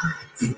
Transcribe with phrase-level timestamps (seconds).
[0.00, 0.56] Hello,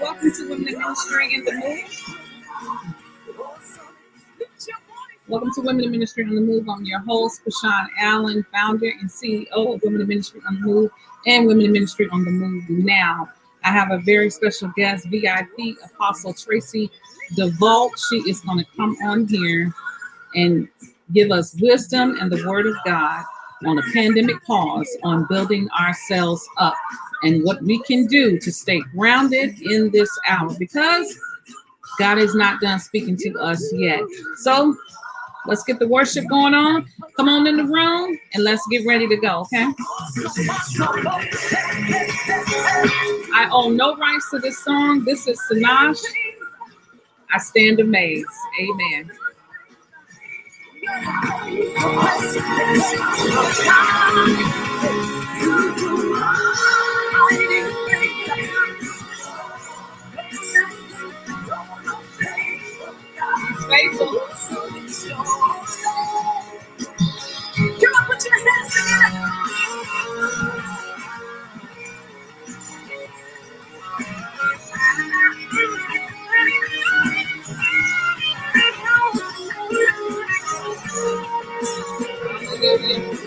[0.00, 1.84] welcome to Women in Ministry in the Move.
[5.28, 6.68] Welcome to Women in Ministry on the Move.
[6.68, 10.90] I'm your host, Pashan Allen, founder and CEO of Women in Ministry on the Move
[11.26, 13.28] and Women in Ministry on the Move Now.
[13.62, 16.90] I have a very special guest, VIP Apostle Tracy
[17.36, 17.90] DeVault.
[18.08, 19.72] She is going to come on here
[20.34, 20.68] and
[21.12, 23.24] give us wisdom and the word of God
[23.66, 26.74] on a pandemic pause on building ourselves up
[27.22, 31.18] and what we can do to stay grounded in this hour because
[31.98, 34.02] God is not done speaking to us yet.
[34.38, 34.76] So
[35.46, 36.86] let's get the worship going on.
[37.16, 39.66] Come on in the room and let's get ready to go, okay?
[43.36, 45.04] I own no rights to this song.
[45.04, 46.02] This is Sanash.
[47.32, 48.26] I stand amazed.
[48.60, 49.10] Amen.
[63.68, 65.53] Faithful.
[82.64, 83.24] In.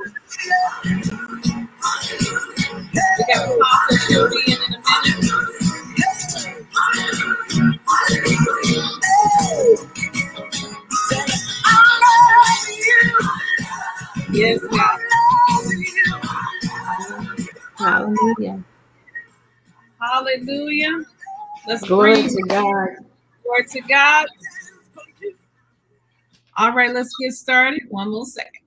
[14.36, 15.00] Yes, God.
[17.78, 18.64] Hallelujah.
[20.02, 21.04] Hallelujah.
[21.68, 22.30] Let's Glory breathe.
[22.30, 22.90] to God.
[23.44, 24.28] Glory to God.
[26.58, 27.84] All right, let's get started.
[27.90, 28.65] One more second.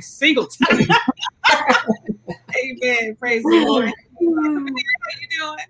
[0.00, 0.86] Every single time.
[2.56, 3.16] Amen.
[3.16, 3.86] Praise the Lord.
[3.86, 5.66] How you doing?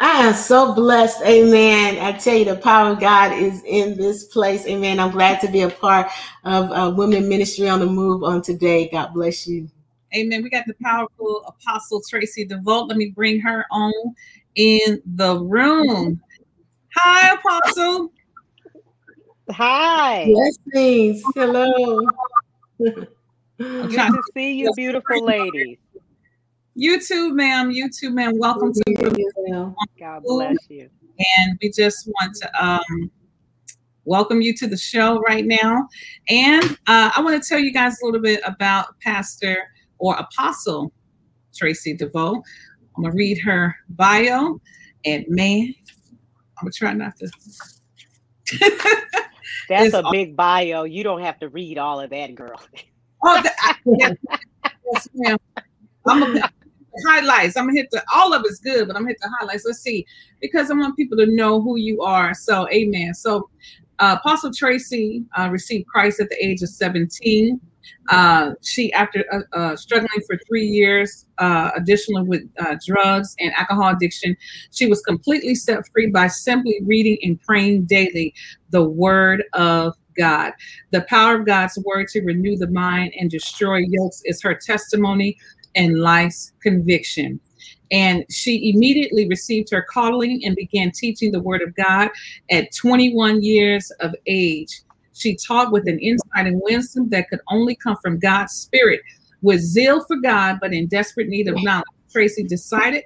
[0.00, 1.22] I am so blessed.
[1.22, 1.98] Amen.
[2.02, 4.66] I tell you, the power of God is in this place.
[4.66, 4.98] Amen.
[4.98, 6.08] I'm glad to be a part
[6.44, 8.88] of uh, Women Ministry on the Move on today.
[8.88, 9.68] God bless you.
[10.16, 10.42] Amen.
[10.42, 12.88] We got the powerful Apostle Tracy DeVault.
[12.88, 13.92] Let me bring her on
[14.56, 16.20] in the room.
[16.96, 18.10] Hi, Apostle.
[19.50, 20.32] Hi.
[20.72, 21.22] Blessings.
[21.34, 22.06] Hello.
[23.60, 25.76] I'm Good to see you, beautiful ladies.
[26.74, 27.70] You too, ma'am.
[27.70, 28.38] You too, ma'am.
[28.38, 30.88] Welcome to the God bless you.
[31.36, 33.10] and we just want to um,
[34.06, 35.86] welcome you to the show right now.
[36.30, 39.58] And uh, I want to tell you guys a little bit about Pastor
[39.98, 40.90] or Apostle
[41.54, 42.42] Tracy DeVoe.
[42.96, 44.58] I'm gonna read her bio,
[45.04, 45.74] and man,
[46.58, 47.30] I'm gonna try not to.
[49.68, 50.84] That's It's a big bio.
[50.84, 52.58] You don't have to read all of that, girl.
[53.22, 53.49] Oh, the, I,
[53.86, 55.38] yes, ma'am.
[56.06, 56.50] I'm gonna
[57.06, 57.56] highlights.
[57.56, 59.64] I'm gonna hit the all of it's good, but I'm gonna hit the highlights.
[59.66, 60.06] Let's see,
[60.40, 62.34] because I want people to know who you are.
[62.34, 63.14] So, Amen.
[63.14, 63.48] So,
[63.98, 67.60] uh, Apostle Tracy uh, received Christ at the age of 17.
[68.08, 72.42] Uh, she, after uh, uh, struggling for three years, uh, additionally with
[72.84, 74.36] drugs and alcohol addiction,
[74.70, 78.34] she was completely set free by simply reading and praying daily
[78.70, 80.52] the Word of God.
[80.90, 85.38] The power of God's Word to renew the mind and destroy yokes is her testimony
[85.74, 87.40] and life's conviction.
[87.90, 92.10] And she immediately received her calling and began teaching the Word of God
[92.50, 94.82] at 21 years of age.
[95.14, 99.00] She taught with an insight and wisdom that could only come from God's Spirit.
[99.42, 103.04] With zeal for God, but in desperate need of knowledge, Tracy decided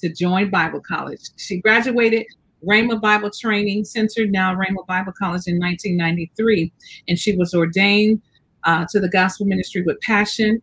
[0.00, 1.30] to join Bible College.
[1.36, 2.24] She graduated
[2.66, 6.72] Rhema Bible Training Center, now Rhema Bible College, in 1993,
[7.08, 8.20] and she was ordained
[8.64, 10.60] uh, to the gospel ministry with passion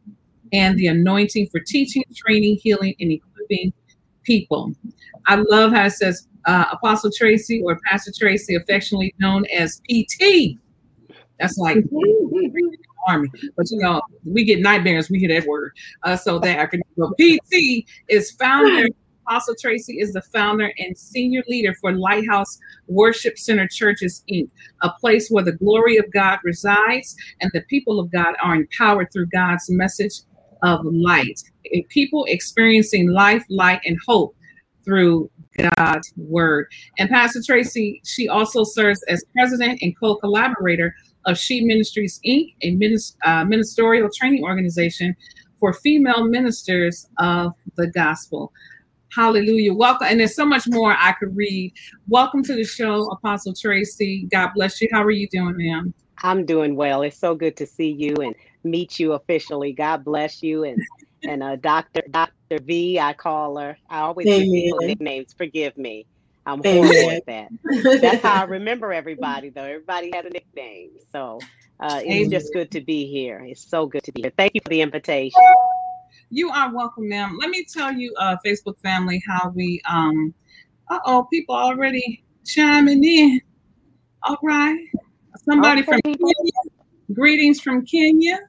[0.53, 3.73] and the anointing for teaching, training, healing, and equipping
[4.23, 4.73] people.
[5.27, 10.57] I love how it says uh, Apostle Tracy or Pastor Tracy, affectionately known as PT.
[11.39, 11.77] That's like
[13.07, 15.09] army, but you know we get nightmares.
[15.09, 16.81] We hear that word, uh, so that acronym.
[16.97, 18.87] But PT is founder.
[19.27, 24.49] Apostle Tracy is the founder and senior leader for Lighthouse Worship Center Churches Inc.,
[24.83, 29.11] a place where the glory of God resides and the people of God are empowered
[29.11, 30.21] through God's message
[30.61, 31.41] of light.
[31.89, 34.35] People experiencing life, light, and hope
[34.83, 35.29] through
[35.75, 36.67] God's word.
[36.99, 40.93] And Pastor Tracy, she also serves as president and co collaborator
[41.25, 45.15] of She Ministries Inc., a uh, ministerial training organization
[45.59, 48.51] for female ministers of the gospel.
[49.15, 49.73] Hallelujah.
[49.73, 50.07] Welcome.
[50.09, 51.73] And there's so much more I could read.
[52.07, 54.27] Welcome to the show, Apostle Tracy.
[54.31, 54.89] God bless you.
[54.91, 55.93] How are you doing, ma'am?
[56.21, 57.01] I'm doing well.
[57.01, 59.73] It's so good to see you and meet you officially.
[59.73, 60.81] God bless you and
[61.23, 63.77] and uh, Doctor Doctor V, I call her.
[63.89, 65.33] I always give people nicknames.
[65.37, 66.07] Forgive me.
[66.45, 67.49] I'm horrible at that.
[68.01, 69.63] That's how I remember everybody, though.
[69.63, 70.91] Everybody has a nickname.
[71.11, 71.39] So
[71.79, 73.43] uh, it's just good to be here.
[73.45, 74.33] It's so good to be here.
[74.37, 75.41] Thank you for the invitation.
[76.29, 77.37] You are welcome, ma'am.
[77.39, 80.33] Let me tell you, uh, Facebook family, how we um
[80.89, 83.41] uh oh, people already chiming in.
[84.23, 84.77] All right.
[85.47, 86.23] Somebody from Kenya.
[87.13, 88.39] Greetings from Kenya.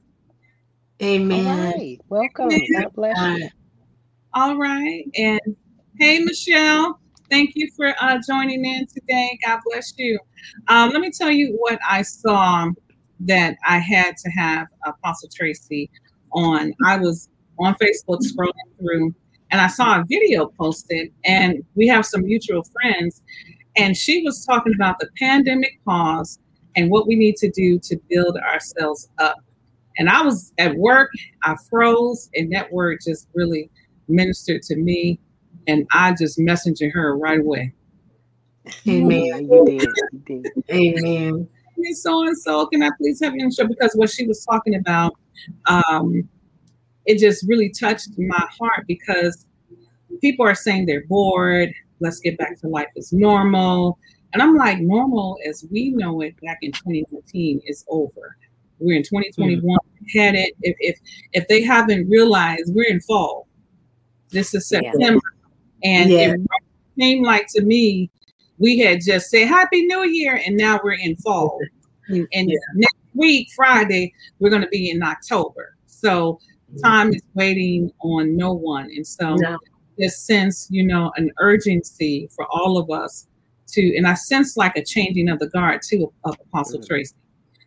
[1.01, 1.71] Amen.
[1.71, 1.99] right.
[2.09, 2.49] Welcome.
[2.49, 3.49] God bless you.
[4.33, 5.05] All right.
[5.15, 5.39] And
[5.99, 6.99] hey, Michelle,
[7.29, 9.37] thank you for uh, joining in today.
[9.45, 10.19] God bless you.
[10.67, 12.69] Um, let me tell you what I saw
[13.21, 15.89] that I had to have Apostle Tracy
[16.31, 16.73] on.
[16.85, 19.13] I was on Facebook scrolling through
[19.51, 23.21] and I saw a video posted, and we have some mutual friends.
[23.77, 26.39] And she was talking about the pandemic pause
[26.75, 29.37] and what we need to do to build ourselves up.
[29.97, 31.11] And I was at work,
[31.43, 33.69] I froze, and that word just really
[34.07, 35.19] ministered to me.
[35.67, 37.73] And I just messaged her right away.
[38.87, 39.47] Amen.
[39.49, 39.89] You did.
[40.27, 40.63] You did.
[40.71, 41.47] Amen.
[41.93, 43.67] So and so, can I please have you on the show?
[43.67, 45.13] Because what she was talking about,
[45.67, 46.27] um,
[47.07, 49.45] it just really touched my heart because
[50.21, 51.73] people are saying they're bored.
[51.99, 53.97] Let's get back to life as normal.
[54.33, 58.35] And I'm like, normal as we know it back in 2019 is over.
[58.79, 59.79] We're in 2021 mm.
[60.13, 60.51] headed.
[60.61, 60.99] If, if
[61.33, 63.47] if they haven't realized we're in fall,
[64.29, 64.91] this is Yeah.
[64.91, 65.21] September,
[65.83, 66.33] and Yeah.
[66.33, 66.41] it
[66.99, 68.11] seemed like to me
[68.59, 71.59] we had just said Happy New Year, and now we're in fall.
[72.09, 72.55] And, and Yeah.
[72.75, 75.75] next week, Friday, we're going to be in October.
[75.87, 76.39] So
[76.83, 79.57] time is waiting on no one, and so No.
[79.97, 83.27] this sense, you know, an urgency for all of us
[83.69, 86.87] to, and I sense like a changing of the guard too of Apostle Mhm.
[86.87, 87.15] Tracy,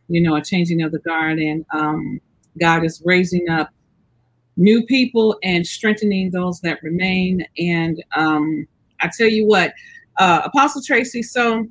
[0.09, 2.21] you know, a changing of the guard, and um,
[2.59, 3.71] God is raising up
[4.57, 7.45] new people and strengthening those that remain.
[7.59, 8.67] And um,
[9.01, 9.73] I tell you what,
[10.19, 11.67] uh, Apostle Tracy, so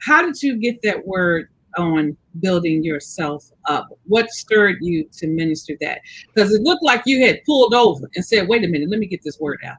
[0.00, 3.88] how did you get that word on building yourself up?
[4.04, 6.00] What stirred you to minister that?
[6.34, 9.06] Because it looked like you had pulled over and said, wait a minute, let me
[9.06, 9.76] get this word out.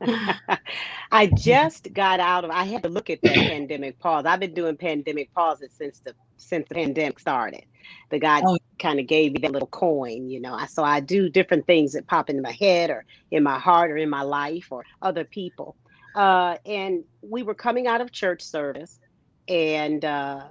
[1.12, 2.50] I just got out of.
[2.50, 4.26] I had to look at that pandemic pause.
[4.26, 7.64] I've been doing pandemic pauses since the since the pandemic started.
[8.10, 8.58] The guy Oh.
[8.78, 10.52] kind of gave me that little coin, you know.
[10.54, 13.90] I so I do different things that pop into my head or in my heart
[13.90, 15.76] or in my life or other people.
[16.14, 19.00] Uh, and we were coming out of church service,
[19.48, 20.42] and uh.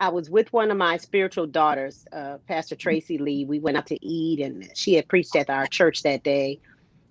[0.00, 3.44] I was with one of my spiritual daughters, uh, Pastor Tracy Lee.
[3.44, 6.60] We went out to eat, and she had preached at our church that day.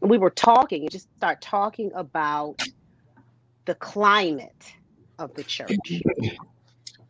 [0.02, 2.62] And we were talking and just start talking about
[3.66, 4.74] the climate
[5.20, 5.76] of the church.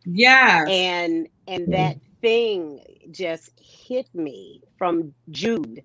[0.04, 0.64] Yeah.
[0.68, 2.80] and and that thing
[3.10, 5.82] just hit me from jude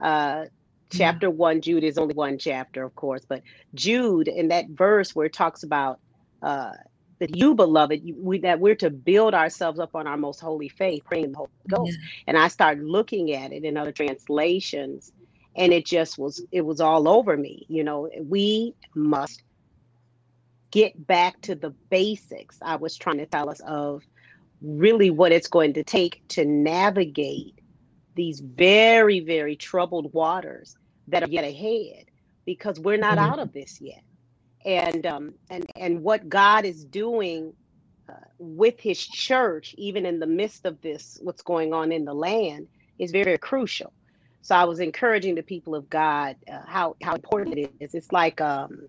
[0.00, 0.44] uh
[0.92, 1.60] chapter one.
[1.60, 3.42] Jude is only one chapter of course but
[3.74, 5.98] jude in that verse where it talks about
[6.42, 6.72] uh
[7.20, 10.68] that you beloved you- we that we're to build ourselves up on our most holy
[10.68, 11.98] faith praying the holy ghost.
[12.26, 15.12] And i started looking at it in other translations
[15.56, 18.10] and it just was it was all over me you know.
[18.28, 19.42] We must
[20.72, 24.02] get back to the basics i was trying to tell us of
[24.62, 27.54] really what it's going to take to navigate
[28.16, 30.74] these very very troubled waters
[31.08, 32.04] that are yet ahead
[32.46, 33.22] because we're not Mhm.
[33.30, 34.02] out of this yet
[34.64, 37.52] and um and and what god is doing
[38.10, 42.14] uh, with his church, even in the midst of this, what's going on in the
[42.14, 42.68] land,
[43.00, 43.94] is very, very crucial.
[44.42, 47.94] So I was encouraging the people of God uh, how how important it is.
[47.94, 48.88] It's like um,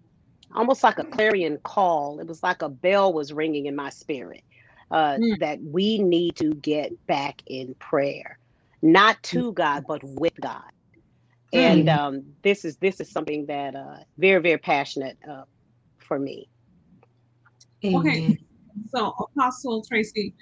[0.55, 2.19] almost like a clarion call.
[2.21, 4.43] It was like a bell was ringing in my spirit
[4.91, 5.39] uh, Mm.
[5.39, 8.39] that we need to get back in prayer,
[8.83, 10.63] not to God but with God.
[11.53, 15.43] And um, this is this is something that uh, very very passionate uh,
[16.07, 16.49] for me.
[17.85, 18.37] Amen.
[18.89, 20.33] So, Apostle Tracy,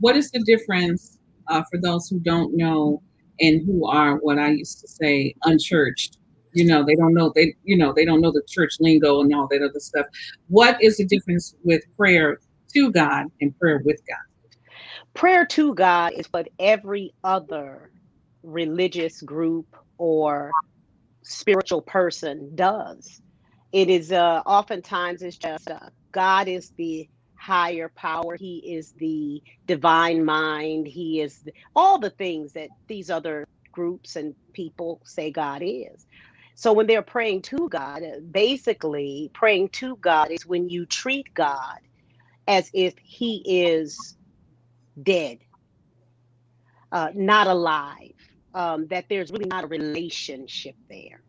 [0.00, 3.02] what is the difference uh, for those who don't know
[3.40, 6.18] and who are what I used to say unchurched?
[6.54, 9.34] You know, they don't know they you know they don't know the church lingo and
[9.34, 10.06] all that other stuff.
[10.48, 12.38] What is the difference with prayer
[12.74, 14.16] to God and prayer with God?
[15.14, 17.90] prayer to God is what every other
[18.42, 19.66] religious group
[19.98, 20.56] or
[21.24, 23.20] spiritual person does.
[23.72, 28.36] It is uh, oftentimes it's just uh, God is the higher power.
[28.36, 30.86] He is the divine mind.
[30.88, 36.06] He is the, all the things that these other groups and people say God is.
[36.54, 41.26] So when they're praying to God, uh, basically praying to God is when you treat
[41.34, 41.78] God
[42.48, 44.16] as if He is
[45.02, 45.38] dead,
[46.92, 48.14] uh, not alive,
[48.54, 51.22] um, that there's really not a relationship there.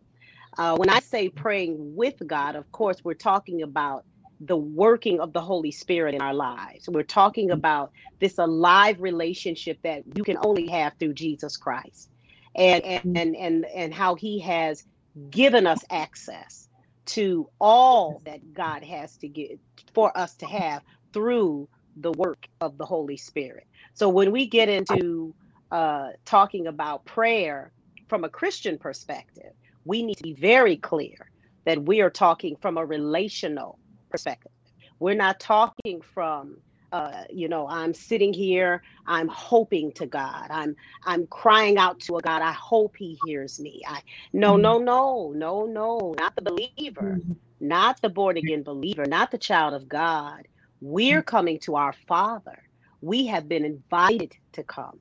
[0.59, 4.03] Uh, when I say praying with God, of course, we're talking about
[4.41, 6.89] the working of the Holy Spirit in our lives.
[6.89, 12.09] We're talking about this alive relationship that you can only have through Jesus Christ,
[12.55, 14.83] and and and and, and how He has
[15.29, 16.67] given us access
[17.07, 19.59] to all that God has to give
[19.95, 23.65] for us to have through the work of the Holy Spirit.
[23.93, 25.33] So when we get into
[25.71, 27.71] uh, talking about prayer
[28.09, 29.53] from a Christian perspective,
[29.89, 31.17] we need to be very clear
[31.65, 33.79] that we are talking from a relational
[34.11, 34.51] perspective.
[34.99, 36.57] We're not talking from
[36.91, 40.47] uh, you know i'm sitting here i'm hoping to god.
[40.49, 43.81] I'm i'm crying out to a god i hope he hears me.
[43.87, 44.01] I
[44.33, 44.61] no mm-hmm.
[44.61, 47.33] no no no no not the believer mm-hmm.
[47.59, 50.47] not the born again believer not the child of god.
[50.81, 51.35] We're mm-hmm.
[51.35, 52.59] coming to our father.
[53.01, 54.99] We have been invited to come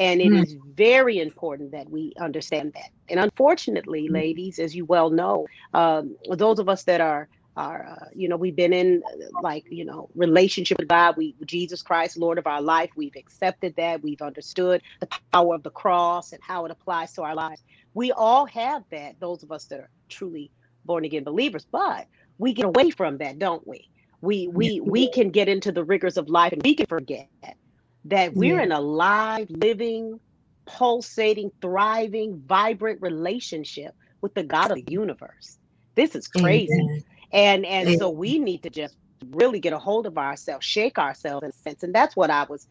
[0.00, 0.42] and it Mm.
[0.44, 4.14] is very important that we understand that and unfortunately Mm.
[4.14, 8.36] ladies as you well know um, those of us that are are uh, you know
[8.38, 12.48] we've been in uh, like you know relationship with god we jesus christ lord of
[12.48, 16.72] our life we've accepted that we've understood the power of the cross and how it
[16.72, 17.62] applies to our lives
[17.94, 20.52] we all have that those of us that are truly
[20.86, 22.06] born again believers but
[22.38, 23.88] we get away from that don't we
[24.22, 27.56] we we we can get into the rigors of life and we can forget that
[28.04, 28.62] we're Yeah.
[28.62, 30.20] in a live living
[30.66, 35.58] pulsating thriving vibrant relationship with the god of the universe
[35.94, 37.04] this is crazy Amen.
[37.32, 37.98] and and Amen.
[37.98, 38.96] so we need to just
[39.30, 42.44] really get a hold of ourselves shake ourselves in a sense and that's what i
[42.44, 42.68] was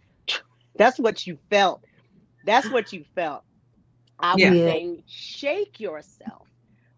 [0.76, 1.84] that's what you felt
[2.46, 3.44] that's what you felt
[4.20, 4.54] i was Yeah.
[4.54, 4.66] Yeah.
[4.72, 6.48] saying shake yourself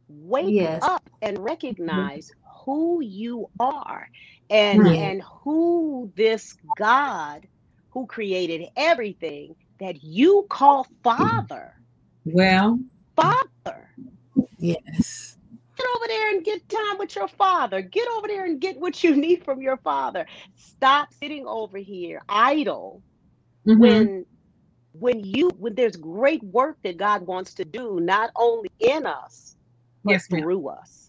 [0.08, 0.84] wake Yes.
[0.84, 2.60] up and recognize mm-hmm.
[2.66, 4.08] who you are
[4.50, 4.94] and Yeah.
[4.94, 7.48] and who this god
[7.92, 11.74] who created everything that you call father
[12.26, 12.80] Well,
[13.16, 13.90] father
[14.60, 15.38] Yes.
[15.78, 17.82] get over there and get time with your father.
[17.82, 20.26] Get over there and get what you need from your father.
[20.56, 23.04] Stop sitting over here idle
[23.68, 24.10] mhm.
[24.10, 24.26] when
[24.94, 29.56] when you when there's great work that God wants to do not only in us
[30.06, 30.44] but Yes, ma'am.
[30.44, 31.01] through us.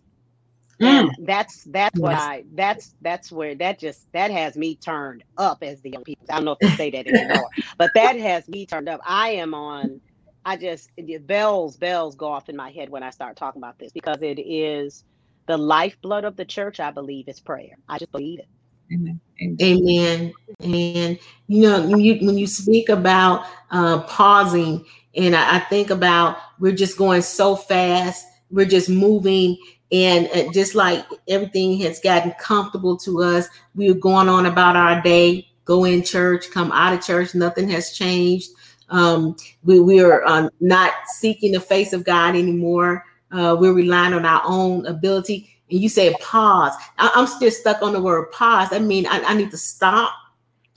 [0.81, 1.11] Mm.
[1.19, 2.21] And that's that's what Yes.
[2.21, 6.27] I that's that's where that just that has me turned up as the young people.
[6.31, 7.49] I don't know if they say that anymore,
[7.79, 9.01] but that has me turned up.
[9.05, 10.01] I am on
[10.45, 10.91] I just
[11.27, 14.41] bells bells go off in my head when I start talking about this because it
[14.41, 15.05] is
[15.47, 16.81] the lifeblood of the church.
[16.81, 17.77] I believe is prayer.
[17.89, 18.49] I just believe it.
[18.93, 19.21] Amen.
[19.41, 19.57] Amen.
[19.63, 20.33] Amen.
[20.61, 25.91] And you know, when you when you speak about uh, pausing, and I, I think
[25.91, 29.57] about we're just going so fast, we're just moving,
[29.93, 35.03] and uh, just like everything has gotten comfortable to us, we're going on about our
[35.03, 38.51] day, go in church, come out of church, nothing has changed.
[38.89, 43.05] Um, we we are uh, not seeking the face of God anymore.
[43.31, 45.49] Uh, we're relying on our own ability.
[45.71, 46.73] And you say pause.
[46.99, 48.69] I, I'm still stuck on the word pause.
[48.73, 50.13] I mean, I, I need to stop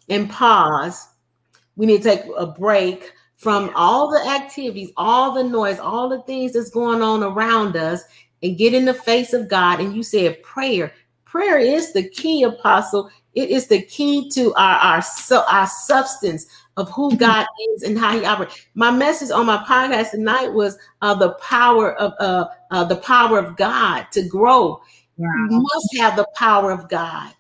[0.10, 1.08] and pause.
[1.78, 6.22] We need to take a break from all the activities, all the noise, all the
[6.22, 8.04] things that's going on around us,
[8.46, 9.80] and get in the face of God.
[9.80, 10.94] And you said prayer.
[11.25, 13.10] Prayer is the key, apostle.
[13.34, 16.46] It is the key to our our, su- our substance
[16.78, 18.66] of who God is and how He operates.
[18.75, 23.40] My message on my podcast tonight was uh, the power of uh, uh, the power
[23.40, 24.82] of God to grow
[25.18, 25.48] Wow.
[25.50, 27.32] you must have the power of God.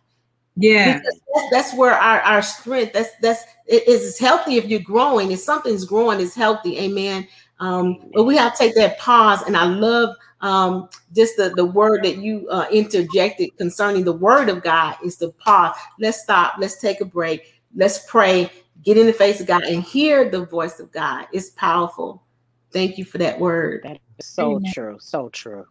[0.55, 0.99] Yeah.
[0.99, 1.19] Because
[1.51, 5.83] that's, where our, our strength that's that's it is healthy if you're growing if something's
[5.83, 7.27] growing it's healthy amen
[7.59, 11.65] um but we have to take that pause and i love um just the the
[11.65, 16.55] word that you uh, interjected concerning the word of god is to pause let's stop
[16.59, 18.49] let's take a break let's pray
[18.83, 22.23] get in the face of god and hear the voice of god it's powerful
[22.71, 24.73] thank you for that word That is so Amen.
[24.73, 24.97] true.
[24.99, 25.65] So true.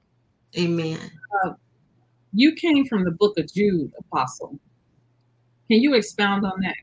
[0.58, 1.00] amen
[2.32, 4.58] You came from the book of Jude, Apostle.
[5.70, 6.74] Can you expound on that?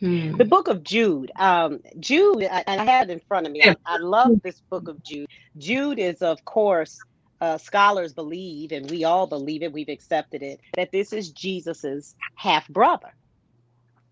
[0.00, 0.36] Hmm.
[0.38, 1.30] The book of Jude.
[1.36, 3.62] Um, Jude, I, and I have it in front of me.
[3.62, 5.28] I, I love this book of Jude.
[5.58, 7.04] Jude is, of course,
[7.42, 9.74] uh, scholars believe, and we all believe it.
[9.74, 13.14] We've accepted it that this is Jesus's half brother,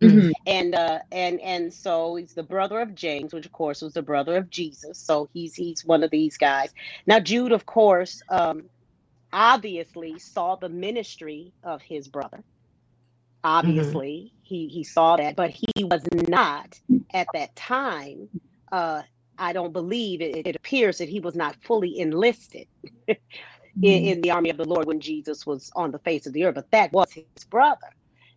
[0.03, 0.33] Mhm.
[0.47, 4.03] and uh, and and so he's the brother of James, which of course was the
[4.03, 5.01] brother of Jesus.
[5.01, 6.71] So he's he's one of these guys.
[7.07, 8.71] Now Jude, of course, um,
[9.33, 12.45] obviously saw the ministry of his brother.
[13.45, 16.79] Obviously, he he saw that, but he was not
[17.15, 18.31] at that time.
[18.73, 19.03] Uh,
[19.41, 22.69] I don't believe it, it appears that he was not fully enlisted
[23.09, 23.85] in, mm-hmm.
[23.85, 26.55] in the army of the Lord when Jesus was on the face of the earth,
[26.55, 27.89] but that was his brother.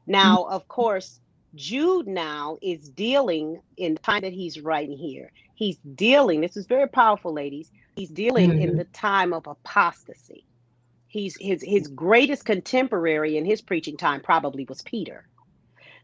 [0.07, 0.53] Now, mm-hmm.
[0.53, 1.19] of course,
[1.55, 5.31] Jude now is dealing in the time that he's writing here.
[5.55, 7.71] He's dealing, this is very powerful, ladies.
[7.95, 8.77] He's dealing in mm-hmm.
[8.77, 10.45] the time of apostasy.
[11.07, 15.27] He's his his greatest contemporary in his preaching time probably was Peter.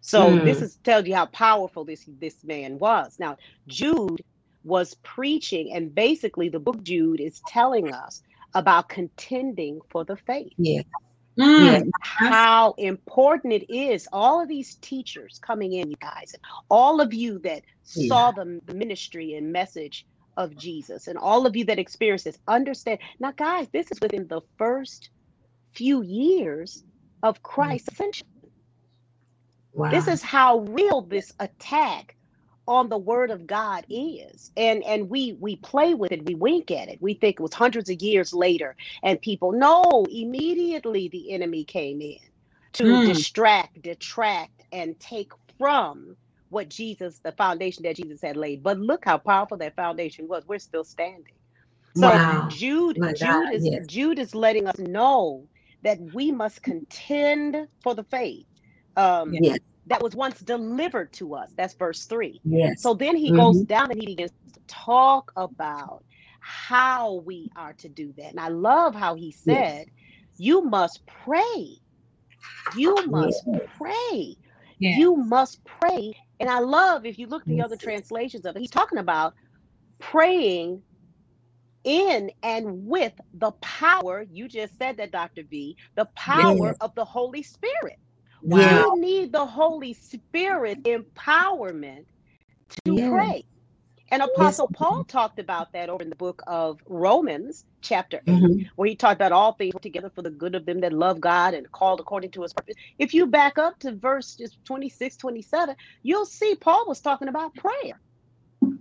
[0.01, 0.45] So Mm.
[0.45, 3.17] this is tells you how powerful this this man was.
[3.19, 3.37] Now,
[3.67, 4.21] Jude
[4.63, 8.21] was preaching, and basically the book Jude is telling us
[8.55, 10.81] about contending for the faith yeah
[11.59, 11.91] Mm.
[11.99, 14.07] how important it is.
[14.13, 18.61] All of these teachers coming in, you guys, and all of you that saw the,
[18.67, 20.05] the ministry and message
[20.37, 22.99] of Jesus, and all of you that experienced this, understand.
[23.19, 25.11] Now, guys, this is within the first
[25.75, 26.83] few years
[27.23, 28.27] of Christ's ascension.
[29.73, 32.15] wow This is how real this attack
[32.69, 34.51] on the word of God is.
[34.57, 36.99] And and we we play with it, we wink at it.
[37.01, 42.01] We think it was hundreds of years later and people no, immediately the enemy came
[42.01, 42.17] in
[42.75, 42.99] to Mm.
[42.99, 46.17] distract, detract and take from
[46.49, 48.63] what Jesus the foundation that Jesus had laid.
[48.63, 50.45] But look how powerful that foundation was.
[50.47, 51.25] We're still standing.
[51.95, 52.47] So Wow.
[52.47, 53.85] Jude My Jude God, is yes.
[53.85, 55.47] Jude is letting us know
[55.83, 58.47] that we must contend for the faith.
[58.97, 59.59] Um, Yes.
[59.89, 61.51] That was once delivered to us.
[61.57, 62.41] That's verse three.
[62.45, 63.33] yes So then he Mhm.
[63.33, 66.03] goes down and he begins to talk about
[66.41, 68.31] how we are to do that.
[68.31, 69.87] And I love how he said,
[70.37, 71.77] You must pray.
[72.67, 73.47] You must
[73.77, 74.37] pray.
[74.79, 74.91] Yeah.
[74.91, 76.13] You must pray.
[76.39, 79.33] And I love if you look at the other translations of it, he's talking about
[79.99, 80.83] praying
[81.83, 84.25] in and with the power.
[84.29, 85.43] You just said that, Dr.
[85.49, 86.79] V, the power Yes.
[86.81, 87.97] of the Holy Spirit.
[88.43, 88.87] Yeah.
[88.91, 92.05] We need the Holy Spirit empowerment
[92.85, 93.09] to Yes.
[93.09, 93.43] pray.
[94.11, 98.69] And Apostle Paul talked about that over in the book of Romans, chapter 8, Mhm.
[98.77, 101.53] where he talked about all things together for the good of them that love God
[101.55, 102.75] and called according to his purpose.
[102.99, 107.55] If you back up to verse just 26, 27, you'll see Paul was talking about
[107.55, 108.01] prayer.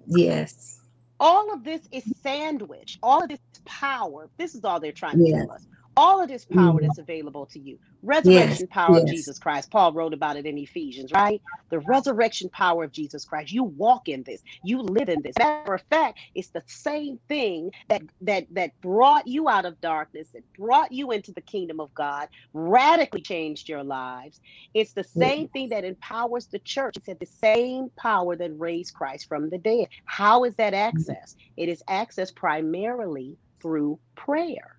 [0.07, 0.81] yes
[1.21, 2.99] All of this is sandwiched.
[3.03, 4.31] All of this is power.
[4.39, 5.49] This is all they're trying to Yes.
[5.49, 5.67] tell us.
[5.99, 6.83] All of this power Mhm.
[6.83, 7.79] that's available to you.
[8.03, 9.07] Resurrection power of.
[9.07, 9.71] Jesus Christ.
[9.73, 11.43] Paul wrote about it in Ephesians, right?
[11.71, 13.53] The resurrection power of Jesus Christ.
[13.53, 14.43] You walk in this.
[14.63, 15.39] You live in this.
[15.39, 20.31] Matter of fact, it's the same thing that that that brought you out of darkness,
[20.35, 24.41] that brought you into the kingdom of God, radically changed your lives.
[24.75, 26.97] It's the same thing that empowers the church.
[26.99, 29.89] It's the same power that raised Christ from the dead.
[30.07, 31.37] How is that access?
[31.59, 34.78] It is accessed primarily through prayer.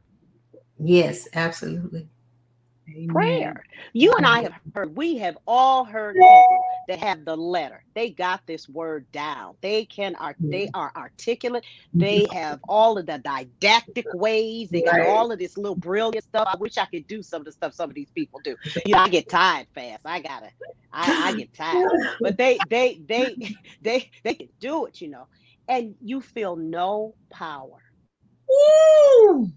[0.80, 2.08] Yes absolutely
[3.08, 3.64] prayer.
[3.94, 7.84] You and I have heard, we have all heard people that have the letter.
[7.94, 9.56] They got this word down.
[9.62, 11.64] They can art they are articulate.
[11.64, 12.00] Mm-hmm.
[12.00, 14.70] They have all of the didactic ways.
[14.70, 15.08] They got Right.
[15.10, 16.48] all of this little brilliant stuff.
[16.52, 18.56] I wish I could do some of the stuff some of these people do.
[18.86, 20.02] You know, I get tired fast.
[20.06, 20.50] I gotta
[20.92, 21.90] I, I get tired.
[22.20, 23.36] But they they they
[23.82, 25.28] they they can do it, you know.
[25.68, 27.78] And you feel no power.
[28.50, 29.52] Woo!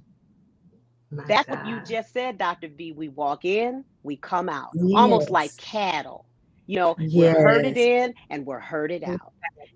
[1.13, 2.69] My That's what you just said, Dr.
[2.69, 2.93] V.
[2.93, 6.27] We walk in, we come out, almost like cattle.
[6.67, 9.33] You know, we're herded in and we're herded out.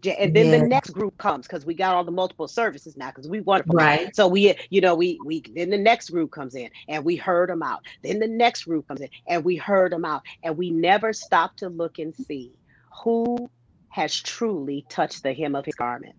[0.06, 3.28] And then the next group comes because we got all the multiple services now because
[3.28, 3.76] we wonderful.
[3.76, 7.16] right So we, you know, we we then the next group comes in and we
[7.16, 7.80] herd them out.
[8.02, 10.22] Then the next group comes in and we herd them out.
[10.44, 12.52] And we never stop to look and see
[13.04, 13.50] who
[13.90, 16.14] has truly touched the hem of his garment.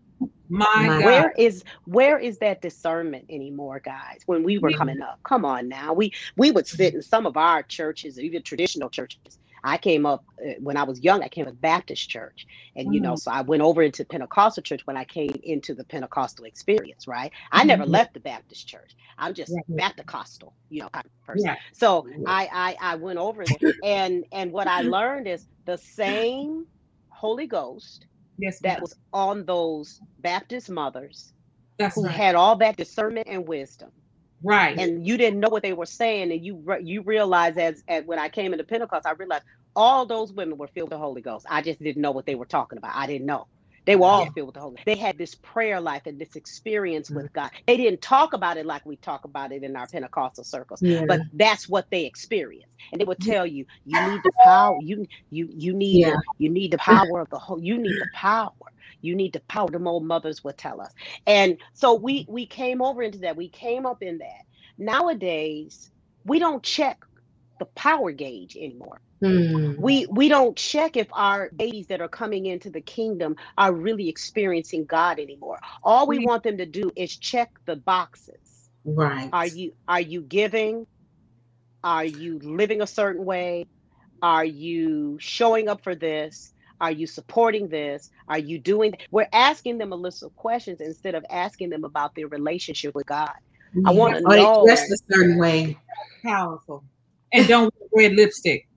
[0.50, 1.06] My My God.
[1.06, 4.20] Where is where is that discernment anymore, guys?
[4.28, 5.94] When we were coming up, come on now.
[5.94, 9.20] We we would sit in some of our churches, even traditional churches,
[9.64, 11.24] I came up uh, when I was young.
[11.24, 13.22] I came to Baptist church, and you know, Mhm.
[13.22, 17.08] so I went over into Pentecostal church when I came into the Pentecostal experience.
[17.08, 17.88] Right, I never Mhm.
[17.88, 18.96] left the Baptist church.
[19.20, 19.66] I'm just Right.
[19.78, 21.52] Baptist-costal, you know, kind of person.
[21.52, 21.60] Right.
[21.74, 22.28] So Yeah.
[22.28, 26.66] I, I I went over there, and and what I learned is the same
[27.10, 28.08] Holy Ghost
[28.38, 28.82] Yes, that ma'am.
[28.82, 31.34] was on those Baptist mothers
[31.80, 32.16] that's who right.
[32.16, 33.92] had all that discernment and wisdom
[34.44, 34.80] right.
[34.80, 38.06] and you didn't know what they were saying and you re- you realize as, as
[38.06, 39.44] when i came into pentecost i realized
[39.76, 42.36] all those women were filled with the holy ghost i just didn't know what they
[42.36, 43.48] were talking about i didn't know
[43.88, 44.30] they were all Yeah.
[44.36, 47.40] filled with the holy they had this prayer life and this experience with mm-hmm.
[47.40, 47.52] god.
[47.66, 51.06] They didn't talk about it like we talk about it in our pentecostal circles Yeah.
[51.08, 52.68] but that's what they experienced.
[52.92, 56.12] And they would tell you you need the power you you you need Yeah.
[56.12, 58.52] the, you need the power of the whole you need the power.
[59.02, 60.92] You need the power the old mothers would tell us.
[61.26, 63.36] And so we we came over into that.
[63.38, 64.44] We came up in that.
[64.78, 65.90] Nowadays
[66.26, 67.07] we don't check
[67.60, 69.74] the power gauge anymore Hmm.
[69.80, 74.08] we we don't check if our babies that are coming into the kingdom are really
[74.10, 76.26] experiencing god anymore all we Mm.
[76.28, 79.30] want them to do is check the boxes right.
[79.34, 80.86] are you are you giving
[81.84, 83.66] are you living a certain way
[84.22, 89.80] are you showing up for this are you supporting this are you doing we're asking
[89.80, 93.34] them a list of questions instead of asking them about their relationship with god
[93.86, 95.78] I wanna Or they know- dress a certain way.
[96.24, 96.84] Powerful.
[97.38, 98.68] And don't wear red lipstick.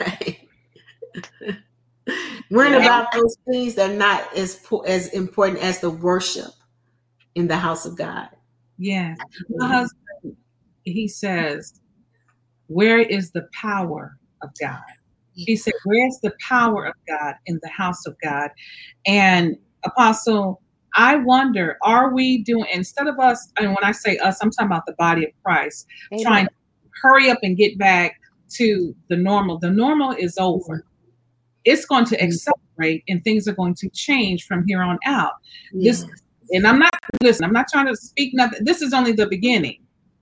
[0.00, 0.38] Right.
[2.50, 2.84] Worrying Yeah.
[2.84, 6.50] about those things that are not as as important as the worship
[7.34, 8.28] in the house of God.
[8.78, 9.10] Yeah.
[9.12, 9.58] Mm-hmm.
[9.58, 10.36] My husband,
[10.84, 11.80] he says,
[12.68, 14.82] Where is the power of God?
[15.34, 18.50] He said, Where's the power of God in the house of God?
[19.06, 20.60] And Apostle,
[20.94, 24.66] I wonder, are we doing, instead of us, and when I say us, I'm talking
[24.66, 26.24] about the body of Christ, Amen.
[26.24, 26.52] trying to
[27.02, 29.58] hurry up and get back to the normal.
[29.58, 30.84] The normal is over.
[31.64, 32.26] It's going to mm-hmm.
[32.26, 35.32] accelerate and things are going to change from here on out.
[35.72, 36.06] This
[36.50, 38.64] and I'm not listen, I'm not trying to speak nothing.
[38.64, 39.78] This is only the beginning.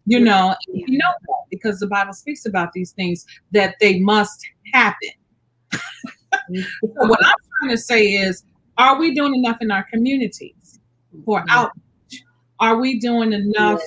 [0.07, 4.01] You know, and you know that because the Bible speaks about these things that they
[4.01, 5.11] must happen.
[5.73, 6.62] Mm-hmm.
[6.83, 8.43] So what I'm trying to say is,
[8.79, 10.81] are we doing enough in our communities
[11.25, 11.55] for Yeah.
[11.55, 12.25] outreach?
[12.59, 13.81] Are we doing enough?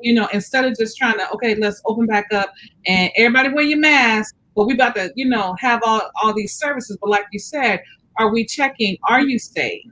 [0.00, 2.52] You know, instead of just trying to okay, let's open back up
[2.86, 6.54] and everybody wear your mask, but we about to, you know, have all all these
[6.54, 6.96] services.
[7.00, 7.82] But like you said,
[8.16, 8.96] are we checking?
[9.08, 9.82] Are you safe?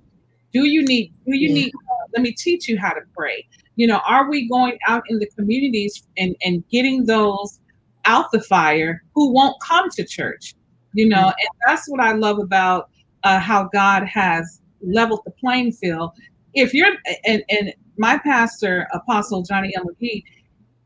[0.52, 1.12] Do you need?
[1.26, 1.54] Do you Yeah.
[1.54, 1.72] need?
[2.14, 3.46] let me teach you how to pray.
[3.74, 7.60] You know, are we going out in the communities and and getting those
[8.06, 10.54] out the fire who won't come to church?
[10.94, 12.88] You know, and that's what I love about
[13.24, 16.12] uh, how God has leveled the playing field.
[16.56, 16.88] If you're
[17.24, 19.84] and and my pastor, Apostle Johnny L.
[19.84, 20.24] McGee,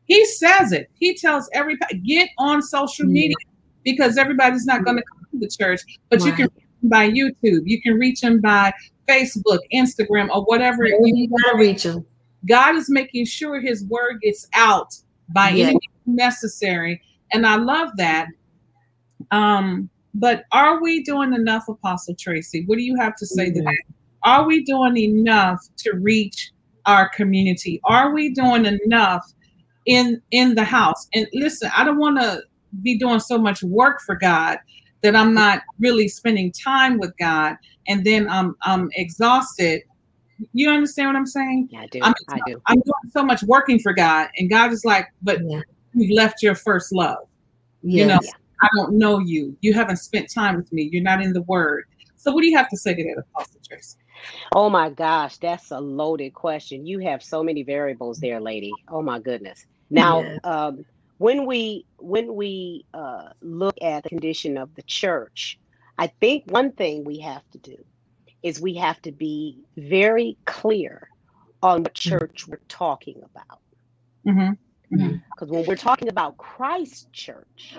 [0.05, 0.89] he says it.
[0.93, 3.13] He tells everybody get on social Yeah.
[3.13, 3.35] media
[3.83, 7.09] because everybody's not going to come to the church, but you can reach them by
[7.09, 8.71] YouTube, you can reach them by
[9.07, 10.83] Facebook, Instagram, or whatever.
[10.83, 12.05] Wherever you gotta reach them.
[12.47, 14.93] God is making sure His word gets out
[15.29, 15.67] by Yeah.
[15.67, 17.01] any means necessary,
[17.33, 18.27] and I love that.
[19.31, 22.63] Um, but are we doing enough, Apostle Tracy?
[22.65, 23.63] What do you have to say to Mhm.
[23.63, 23.83] that?
[24.23, 26.51] Are we doing enough to reach
[26.85, 27.79] our community?
[27.85, 29.25] Are we doing enough
[29.85, 31.07] in in the house?
[31.13, 32.41] And listen, I don't want to
[32.81, 34.59] be doing so much work for God
[35.01, 37.55] that I'm not really spending time with God,
[37.87, 39.81] and then I'm I'm exhausted.
[40.53, 41.69] You understand what I'm saying?
[41.77, 41.99] I do.
[42.01, 42.61] I'm- I do.
[42.65, 45.61] I'm doing so much working for God, and God is like, but Yeah.
[45.93, 47.17] you've left your first love.
[47.83, 48.07] Yeah.
[48.07, 48.19] know,
[48.61, 49.57] I don't know you.
[49.61, 50.89] You haven't spent time with me.
[50.91, 51.85] You're not in the Word.
[52.17, 53.97] So, what do you have to say to that, Apostle Tracy?
[54.55, 56.85] Oh my gosh, that's a loaded question.
[56.85, 58.71] You have so many variables there, lady.
[58.87, 59.65] Oh my goodness.
[59.89, 60.37] Now, Yeah.
[60.43, 60.85] um,
[61.17, 65.59] when we when we uh, look at the condition of the church,
[65.97, 67.77] I think one thing we have to do
[68.43, 71.09] is we have to be very clear
[71.61, 73.59] on what church we're talking about.
[74.27, 74.53] Mm-hmm.
[74.91, 77.77] Because when we're talking about Christ Church,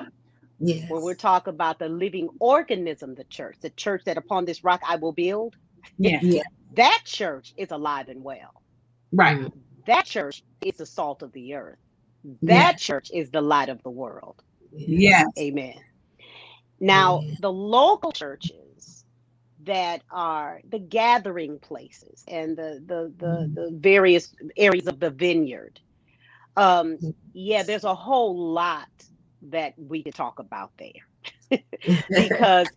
[0.61, 0.88] Yes.
[0.88, 4.81] when we're talking about the living organism, the church, the church that upon this rock
[4.88, 5.57] I will build,
[5.99, 6.42] Yeah, Yeah.
[6.73, 8.62] that church is alive and well.
[9.12, 9.53] right.
[9.87, 11.79] That church is the salt of the earth.
[12.42, 14.42] That church is the light of the world.
[14.73, 15.29] Yes.
[15.38, 15.75] Amen.
[16.81, 17.37] Now, Amen.
[17.38, 19.05] the local churches
[19.62, 23.55] that are the gathering places and the the the, Mhm.
[23.55, 25.81] the various areas of the vineyard.
[26.57, 27.14] Um, Mhm.
[27.33, 28.88] yeah, there's a whole lot
[29.42, 31.61] that we could talk about there
[32.16, 32.68] because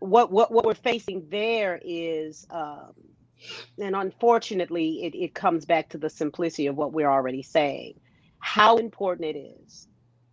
[0.00, 2.92] what what what we're facing there is um
[3.80, 7.94] and unfortunately it, it comes back to the simplicity of what we're already saying
[8.40, 9.86] how important it is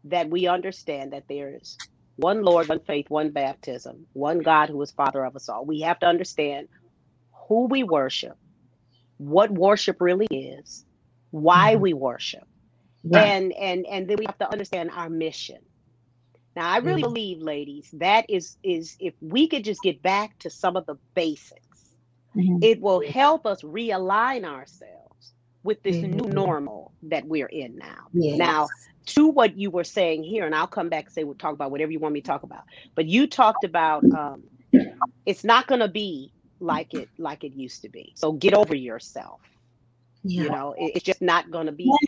[0.06, 1.80] that we understand that there's
[2.18, 5.66] one Lord, one faith, one baptism, one God who is Father of us all.
[5.66, 6.70] We have to understand
[7.50, 8.38] who we worship,
[9.18, 10.86] what worship really is,
[11.32, 11.78] why Mhm.
[11.78, 12.46] we worship,
[13.06, 13.36] Right.
[13.36, 15.60] and and and then we have to understand our mission.
[16.56, 17.02] Now, I really Mhm.
[17.02, 20.98] believe, ladies, that is is if we could just get back to some of the
[21.16, 21.96] basics,
[22.36, 22.60] Mhm.
[22.62, 26.34] it will help us realign ourselves with this new Mhm.
[26.34, 28.10] normal that we're in now.
[28.14, 28.38] Yes.
[28.38, 28.70] Now,
[29.08, 31.72] to what you were saying here, and I'll come back and say we'll talk about
[31.72, 32.64] whatever you want me to talk about.
[32.96, 34.44] But you talked about um,
[35.26, 38.14] it's not going to be like it like it used to be.
[38.16, 39.42] So get over yourself.
[40.24, 40.44] yeah.
[40.44, 42.00] You know, it- it's just not going to be.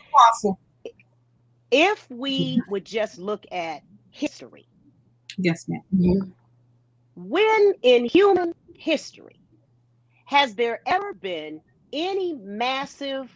[1.70, 3.82] If we would just look at
[4.18, 4.68] history,
[5.38, 5.82] Yes, ma'am.
[5.94, 6.34] Mhm.
[7.16, 9.36] when in human history
[10.26, 11.60] has there ever been
[11.92, 13.30] any massive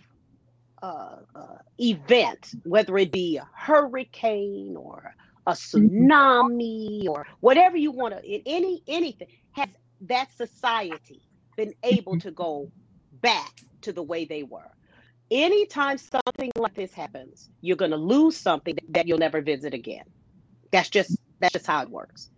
[0.82, 5.14] uh, uh, event, whether it be a hurricane or
[5.46, 9.68] a tsunami or whatever you want to, in any anything, has
[10.02, 11.22] that society
[11.56, 12.70] been able to go
[13.12, 14.70] back to the way they were?
[15.30, 20.04] Anytime something like this happens, you're going to lose something that you'll never visit again.
[20.72, 22.30] That's just that's just how it works.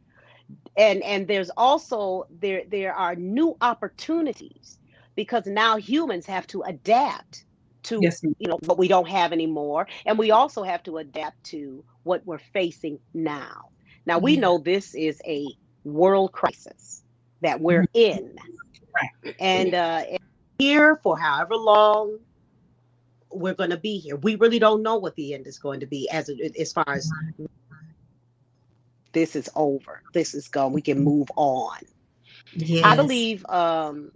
[0.76, 4.78] And and there's also there there are new opportunities
[5.14, 7.44] because now humans have to adapt
[7.84, 9.86] to Yes, you know what we don't have anymore.
[10.04, 13.70] And we also have to adapt to what we're facing now.
[14.06, 15.46] Now we know this is a
[15.84, 17.04] world crisis
[17.40, 18.36] that we're in.
[19.24, 19.34] Right.
[19.40, 20.18] and uh and
[20.58, 22.18] here for however long
[23.32, 25.86] we're going to be here we really don't know what the end is going to
[25.86, 27.10] be as as far as
[29.14, 31.78] this is over this is gone we can move on
[32.52, 32.82] Yes.
[32.82, 34.12] I believe, um,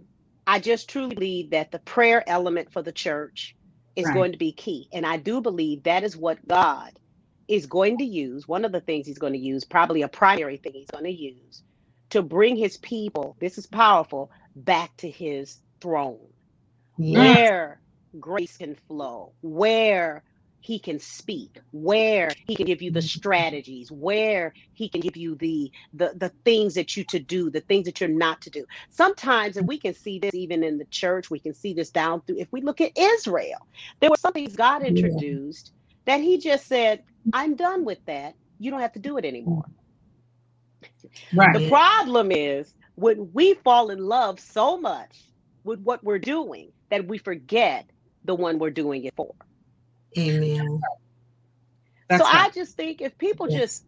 [0.47, 3.55] I just truly believe that the prayer element for the church
[3.97, 4.11] is Right.
[4.11, 4.89] going to be key.
[4.93, 6.93] And I do believe that is what God
[7.47, 8.49] is going to use.
[8.49, 11.11] One of the things he's going to use, probably a primary thing he's going to
[11.11, 11.63] use
[12.11, 16.29] to bring his people, this is powerful, back to his throne
[16.97, 17.51] Yes.
[17.51, 17.81] where
[18.19, 20.23] grace can flow, where
[20.61, 23.07] he can speak, where he can give you the mm-hmm.
[23.07, 27.61] strategies, where he can give you the the the things that you to do, the
[27.61, 28.65] things that you're not to do.
[28.91, 32.21] Sometimes, and we can see this even in the church, we can see this down
[32.23, 32.39] through.
[32.39, 33.59] If we look at Israel,
[34.01, 35.21] there were some things God Yeah.
[35.23, 35.71] introduced
[36.07, 38.35] that He just said, "I'm done with that.
[38.59, 39.65] You don't have to do it anymore."
[41.33, 41.49] Right.
[41.51, 45.29] The problem is when we fall in love so much
[45.63, 47.89] with what we're doing that we forget
[48.25, 49.33] the one we're doing it for.
[50.17, 50.87] Amen.
[52.09, 53.49] That's so I just think if people Yes.
[53.49, 53.83] just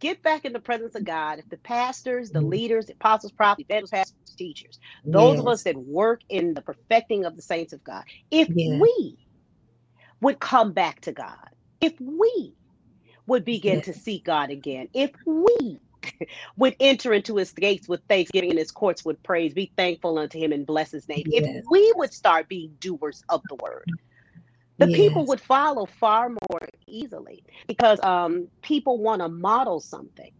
[0.00, 2.42] get back in the presence of God, if the pastors, the Mhm.
[2.42, 4.78] leaders, the apostles, prophets, evangelists, pastors, teachers,
[5.12, 9.18] those of us that work in the perfecting of the saints of God, if we
[10.22, 11.48] would come back to God,
[11.80, 12.56] if we
[13.26, 15.80] would begin to seek God again, if we
[16.58, 20.38] would enter into his gates with thanksgiving and his courts with praise, be thankful unto
[20.38, 21.24] him and bless his name.
[21.24, 21.30] Yes.
[21.30, 23.86] If we would start being doers of the word,
[24.78, 30.32] the people would follow far more easily because um, people want to model something.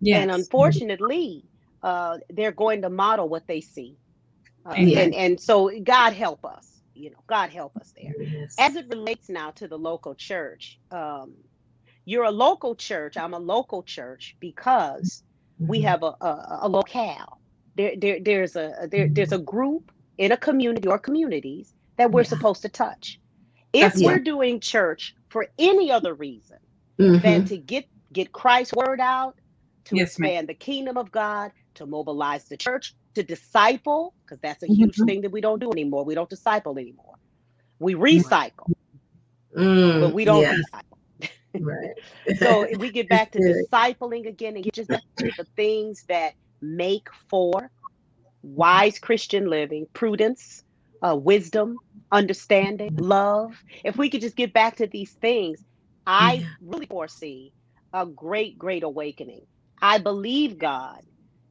[0.00, 0.22] Yes.
[0.22, 1.44] And unfortunately,
[1.82, 3.98] uh, they're going to model what they see.
[4.66, 5.00] Uh, Yeah.
[5.00, 8.14] and, and so God help us, you know, God help us there.
[8.20, 8.54] Yes.
[8.58, 11.34] As it relates now to the local church, um,
[12.06, 13.16] you're a local church.
[13.16, 15.22] I'm a local church because
[15.66, 15.84] we Mhm.
[15.84, 17.40] have a, a, a locale.
[17.76, 22.22] There, there, there's a there, there's a group in a community or communities that we're
[22.22, 22.28] Yeah.
[22.34, 23.20] supposed to touch.
[23.72, 24.20] If That's we're right.
[24.20, 26.58] doing church for any other reason
[27.16, 27.46] than Mhm.
[27.46, 29.36] to get get Christ's word out,
[29.86, 30.32] to Yes, ma'am.
[30.32, 35.00] expand the kingdom of God, to mobilize the church, to disciple, because that's a huge
[35.00, 35.04] Mhm.
[35.04, 36.04] thing that we don't do anymore.
[36.04, 37.16] We don't disciple anymore.
[37.80, 38.70] We recycle,
[39.56, 40.98] Mm, but we don't yeah, disciple.
[41.58, 41.94] right.
[42.34, 44.90] So if we get back to discipling again and get just
[45.38, 47.70] the things that make for
[48.42, 50.62] wise Christian living, prudence,
[51.02, 51.80] uh, wisdom,
[52.12, 53.52] understanding, love.
[53.84, 55.64] If we could just get back to these things,
[56.06, 56.48] I Yeah.
[56.60, 57.52] really foresee
[57.92, 59.46] a great, great awakening.
[59.82, 61.00] I believe God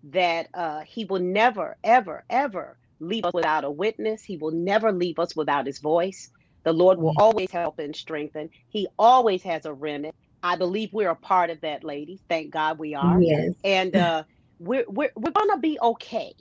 [0.05, 4.23] that uh, He will never, ever, ever leave us without a witness.
[4.23, 6.29] He will never leave us without His voice.
[6.65, 7.17] The Lord will Yeah.
[7.17, 8.49] always help and strengthen.
[8.69, 10.15] He always has a remnant.
[10.43, 12.21] I believe we're a part of that, ladies.
[12.29, 13.21] Thank God we are.
[13.21, 13.55] Yes.
[13.63, 14.23] And uh,
[14.59, 16.33] we're, we're, we're going to be okay.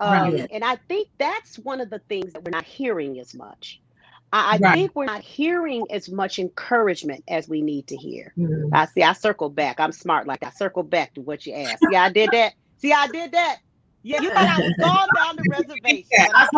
[0.00, 0.20] Right.
[0.28, 0.46] Um, Yeah.
[0.52, 3.80] and I think that's one of the things that we're not hearing as much.
[4.32, 4.74] I, I Right.
[4.74, 8.32] think we're not hearing as much encouragement as we need to hear.
[8.36, 8.70] Mm.
[8.72, 9.02] I see.
[9.02, 9.78] I circle back.
[9.78, 10.42] I'm smart like.
[10.42, 11.84] I circle back to what you asked.
[11.92, 12.54] Yeah, I did that.
[12.78, 13.58] See, I did that.
[14.02, 16.04] Yeah, you thought I was gone down the reservation.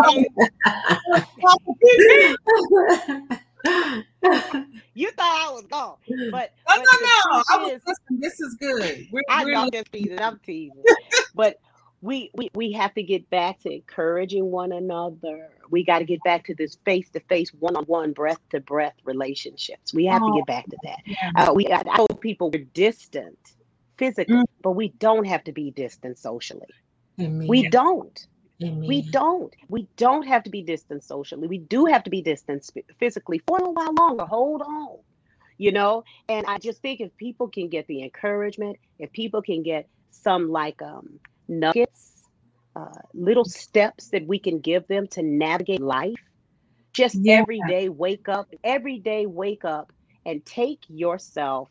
[0.08, 0.26] came-
[4.94, 5.96] you thought I was gone,
[6.30, 7.42] but No, but no, no.
[7.52, 8.20] I was is- listening.
[8.20, 9.06] This is good.
[9.12, 10.20] We're, I we're I'm just teasing.
[10.20, 10.82] I'm teasing.
[11.34, 11.58] But
[12.02, 15.48] we, we we have to get back to encouraging one another.
[15.70, 18.60] We got to get back to this face to face, one on one, breath to
[18.60, 19.92] breath relationships.
[19.94, 20.36] We have to Oh.
[20.36, 20.98] get back to that.
[21.06, 21.30] Yeah.
[21.36, 23.38] Uh, we I told people we're distant
[23.96, 24.44] physically, Mm.
[24.62, 26.68] but we don't have to be distant socially.
[27.20, 27.48] Amen.
[27.48, 28.26] We don't.
[28.62, 28.86] Amen.
[28.86, 29.54] We don't.
[29.68, 31.48] We don't have to be distant socially.
[31.48, 34.24] We do have to be distant physically for a little while longer.
[34.26, 34.98] Hold on.
[35.58, 39.62] You know, and I just think if people can get the encouragement, if people can
[39.62, 42.24] get some like um nuggets,
[42.76, 46.20] uh, little steps that we can give them to navigate life,
[46.94, 47.28] just Yeah.
[47.28, 49.92] every day wake up, every day wake up
[50.26, 51.70] and take yourself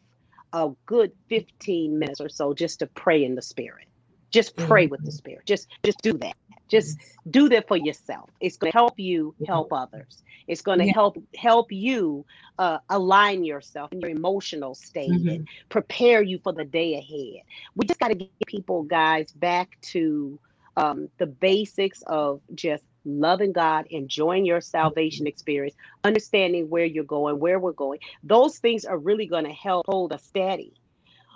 [0.53, 3.85] a good 15 minutes or so just to pray in the spirit.
[4.31, 5.43] Just pray with the spirit.
[5.47, 6.35] Just just do that.
[6.69, 6.97] Just
[7.30, 8.30] do that for yourself.
[8.39, 10.23] It's going to help you help others.
[10.47, 10.93] It's going to Yeah.
[10.93, 12.25] help help you
[12.60, 15.36] uh, align yourself in your emotional state Mhm.
[15.36, 17.43] and prepare you for the day ahead.
[17.75, 20.39] We just got to get people, guys, back to
[20.78, 27.39] um, the basics of just loving God, enjoying your salvation experience, understanding where you're going,
[27.39, 27.99] where we're going.
[28.23, 30.73] Those things are really going to help hold us steady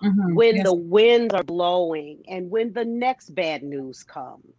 [0.04, 0.34] Mhm.
[0.34, 0.63] when Yes.
[0.63, 4.59] the winds are blowing and when the next bad news comes.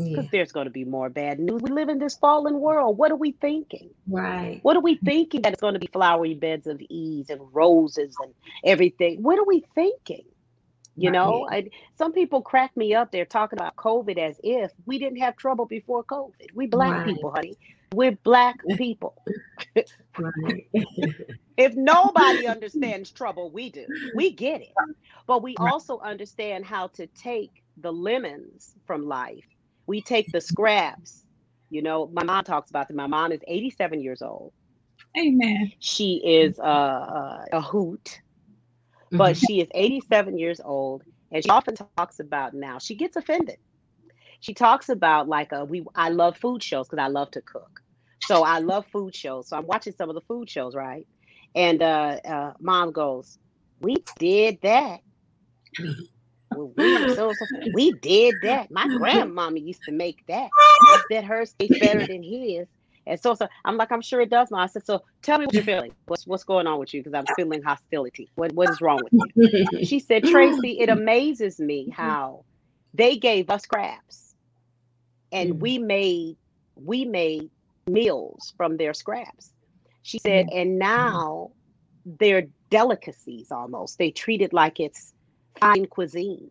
[0.00, 0.22] Yeah.
[0.22, 1.62] Because there's going to be more bad news.
[1.62, 2.98] We live in this fallen world.
[2.98, 3.90] What are we thinking?
[4.08, 4.62] Right.
[4.62, 8.18] What are we thinking that it's going to be flowery beds of ease and roses
[8.20, 8.34] and
[8.64, 9.22] everything?
[9.22, 10.24] What are we thinking?
[10.96, 11.12] You Right.
[11.12, 13.12] know, I, some people crack me up.
[13.12, 16.48] They're talking about COVID as if we didn't have trouble before COVID.
[16.54, 17.04] We black Right.
[17.04, 17.58] people, honey.
[17.94, 19.16] We're black people.
[21.56, 23.86] If nobody understands trouble, we do.
[24.12, 24.76] We get it.
[25.26, 29.46] But we also understand how to take the lemons from life.
[29.90, 31.26] We take the scraps.
[31.70, 32.94] You know, my mom talks about that.
[32.94, 34.52] My mom is 87 years old.
[35.18, 35.72] Amen.
[35.80, 38.20] She is uh, uh, a hoot,
[39.12, 39.48] but Mhm.
[39.48, 41.04] she is 87 years old.
[41.32, 43.40] And she often talks about now, she gets offended.
[44.40, 47.80] She talks about like uh, we I love food shows because I love to cook.
[48.20, 49.48] So I love food shows.
[49.48, 51.06] So I'm watching some of the food shows, right?
[51.54, 53.38] And uh, uh, mom goes,
[53.80, 55.00] "We did that.
[57.14, 58.70] So, so- we did that.
[58.70, 60.50] My grandmama used to make that.
[60.86, 62.66] I bet hers tastes better than his."
[63.06, 64.60] And so, so I'm like, I'm sure it does, mom.
[64.60, 65.92] I said, so tell me what you're feeling.
[66.06, 67.00] What's what's going on with you?
[67.02, 68.30] Because I'm feeling hostility.
[68.36, 69.30] What what is wrong with you?
[69.84, 72.44] She said, Tracy, it amazes me how
[72.94, 74.34] they gave us scraps
[75.32, 75.60] and Mhm.
[75.60, 76.36] we made
[76.76, 77.50] we made
[77.86, 79.52] meals from their scraps.
[80.02, 81.52] She said, and now
[82.06, 83.98] they're delicacies almost.
[83.98, 85.12] They treat it like it's
[85.60, 86.50] fine cuisine.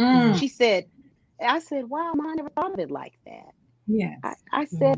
[0.00, 0.32] Mm.
[0.32, 0.86] She said,
[1.42, 3.50] I said, wow, Mom, I never thought of it like that.
[3.86, 4.22] Yes.
[4.24, 4.96] I, I said,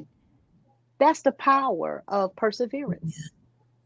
[1.01, 3.31] that's the power of perseverance.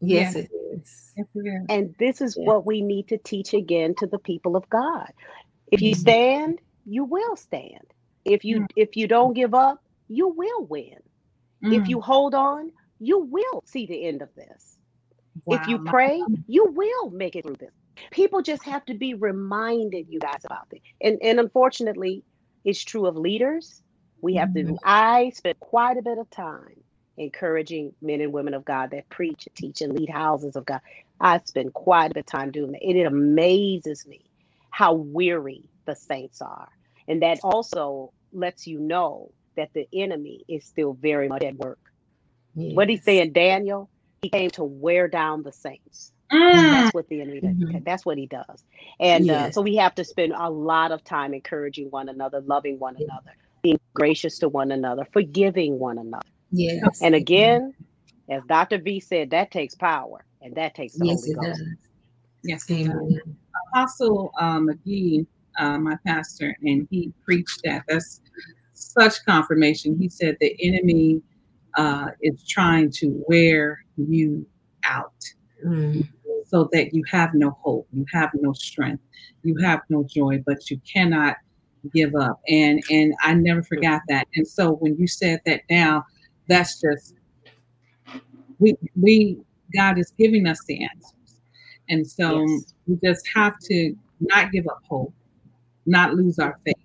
[0.01, 0.35] yes, Yeah.
[0.35, 1.13] it is.
[1.15, 1.69] Yes, it is.
[1.69, 2.43] And this is Yeah.
[2.43, 5.11] what we need to teach again to the people of God.
[5.71, 5.95] If you Mhm.
[5.95, 7.85] stand, you will stand.
[8.25, 8.67] If you Mm.
[8.75, 10.97] if you don't give up, you will win.
[11.69, 11.89] If Mm.
[11.89, 14.77] you hold on, you will see the end of this.
[15.49, 17.73] If you pray, you will make it through this.
[18.11, 20.81] People just have to be reminded, you guys, about it.
[21.01, 22.23] And and unfortunately,
[22.63, 23.81] it's true of leaders.
[24.21, 24.63] We have to.
[24.63, 24.77] Mhm.
[24.83, 26.83] I spent quite a bit of time
[27.17, 30.81] encouraging men and women of God that preach, teach, and lead houses of God.
[31.19, 32.81] I spend quite a bit of time doing that.
[32.81, 34.21] And it amazes me
[34.71, 36.69] how weary the saints are.
[37.07, 41.79] And that also lets you know that the enemy is still very much at work.
[42.75, 43.89] What he's saying, Daniel?
[44.21, 46.11] He came to wear down the saints.
[46.31, 46.71] Mm.
[46.71, 47.55] That's what the enemy does.
[47.55, 47.83] Mhm.
[47.83, 48.63] That's what he does.
[48.99, 52.79] And uh, so we have to spend a lot of time encouraging one another, loving
[52.79, 56.25] one another, being gracious to one another, forgiving one another.
[56.51, 57.01] Yes.
[57.01, 57.73] And again,
[58.29, 58.77] as Dr.
[58.77, 61.59] V said, that takes power and that takes the yes, Holy it Ghost.
[61.59, 61.67] does.
[62.43, 62.95] Yes, it does.
[62.95, 63.37] Amen.
[63.73, 65.25] Apostle uh, McGee,
[65.59, 67.83] uh, my pastor, and he preached that.
[67.87, 68.21] That's
[68.73, 69.97] such confirmation.
[69.97, 71.21] He said the enemy
[71.77, 74.45] uh, is trying to wear you
[74.85, 75.13] out
[75.65, 76.07] Mm.
[76.51, 79.01] So that you have no hope, you have no strength,
[79.43, 81.37] you have no joy, but you cannot
[81.93, 82.39] give up.
[82.49, 84.27] And and I never forgot that.
[84.35, 86.03] And so when you said that now,
[86.49, 87.15] that's just
[88.59, 89.37] we we
[89.73, 91.39] God is giving us the answers.
[91.89, 92.73] And so Yes.
[92.85, 95.13] we just have to not give up hope,
[95.85, 96.75] not lose our faith,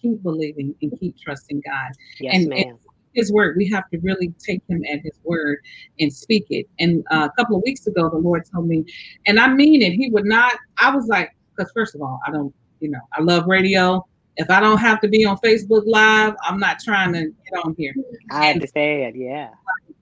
[0.00, 1.92] keep believing and keep trusting God.
[2.18, 2.78] Yes, And- ma'am.
[3.16, 5.58] His word, we have to really take him at his word
[5.98, 6.66] and speak it.
[6.78, 8.84] And uh, a couple of weeks ago, the Lord told me,
[9.26, 12.30] and I mean it, he would not, I was like, because first of all, I
[12.30, 14.06] don't, you know, I love radio.
[14.36, 17.74] If I don't have to be on Facebook Live, I'm not trying to get on
[17.78, 17.94] here.
[18.30, 19.16] I understand.
[19.16, 19.48] Yeah.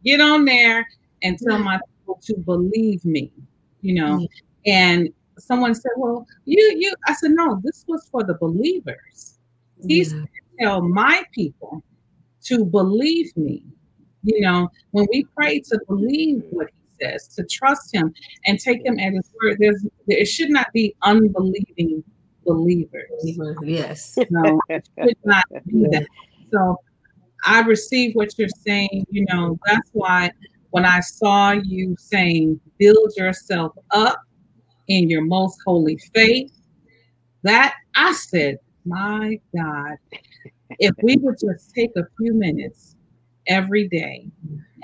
[0.05, 0.87] Get on there
[1.23, 3.31] and tell my people to believe me,
[3.81, 4.27] you know.
[4.67, 9.39] And someone said, "Well, you you," I said, "No, this was for the believers."
[9.87, 10.23] He's Yeah.
[10.23, 11.83] to tell my people
[12.45, 13.65] to believe me.
[14.23, 18.15] You know, when we pray to believe what he says, to trust him
[18.47, 22.03] and take him at his word, there's it should not be unbelieving
[22.47, 23.11] believers.
[23.63, 24.19] Yes.
[24.31, 26.07] No, it should not be that.
[26.53, 26.77] So
[27.45, 29.07] I receive what you're saying.
[29.11, 30.31] You know, that's why
[30.71, 34.21] when I saw you saying, build yourself up
[34.89, 36.51] in your most holy faith,
[37.43, 39.97] that I said, my God,
[40.79, 42.97] if we would just take a few minutes
[43.47, 44.29] every day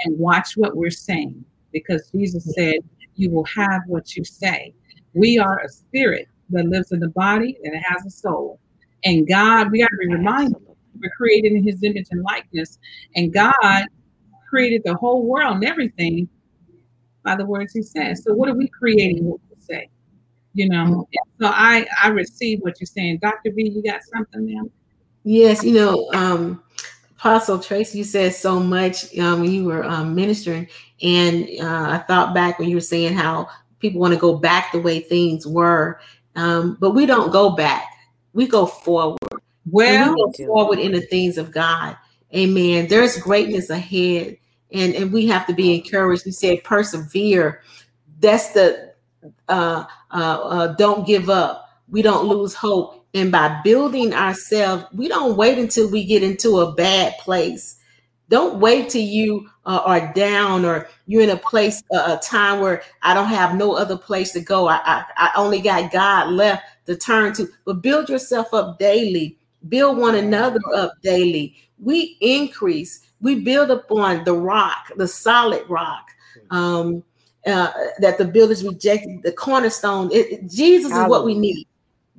[0.04, 2.78] and watch what we're saying, because Jesus said,
[3.14, 4.74] you will have what you say.
[5.14, 8.60] We are a spirit that lives in the body and it has a soul.
[9.04, 10.56] And God, we got to be reminded
[11.00, 12.78] we're created in his image and likeness.
[13.16, 13.86] And God
[14.48, 16.28] created the whole world and everything
[17.22, 18.22] by the words he says.
[18.24, 19.88] So what are we creating what we say?
[20.52, 21.04] You know, mm.
[21.40, 23.18] so I I receive what you're saying.
[23.22, 23.52] Dr.
[23.54, 24.62] V, you got something there?
[25.24, 26.62] Yes, you know, um,
[27.16, 30.68] Apostle Tracy, you said so much um, when you were um, ministering,
[31.02, 33.48] and uh, I thought back when you were saying how
[33.78, 36.00] people want to go back the way things were,
[36.36, 37.84] um, but we don't go back;
[38.32, 39.18] we go forward.
[39.70, 41.96] Well, we go forward in the things of God.
[42.34, 42.88] Amen.
[42.88, 44.38] There's greatness ahead,
[44.72, 46.24] and and we have to be encouraged.
[46.24, 47.60] We said persevere.
[48.20, 48.94] That's the
[49.48, 51.68] uh, uh, uh, don't give up.
[51.90, 52.99] We don't lose hope.
[53.14, 57.76] And by building ourselves, we don't wait until we get into a bad place.
[58.28, 62.60] Don't wait till you uh, are down or you're in a place, uh, a time
[62.60, 64.68] where I don't have no other place to go.
[64.68, 67.48] I, I, I only got God left to turn to.
[67.64, 69.36] But build yourself up daily.
[69.68, 71.56] Build one another up daily.
[71.80, 73.00] We increase.
[73.20, 76.10] We build upon the rock, the solid rock.
[76.50, 77.02] Um,
[77.46, 80.10] uh, that the builders rejected the cornerstone.
[80.12, 81.66] It, it- Jesus is what we need.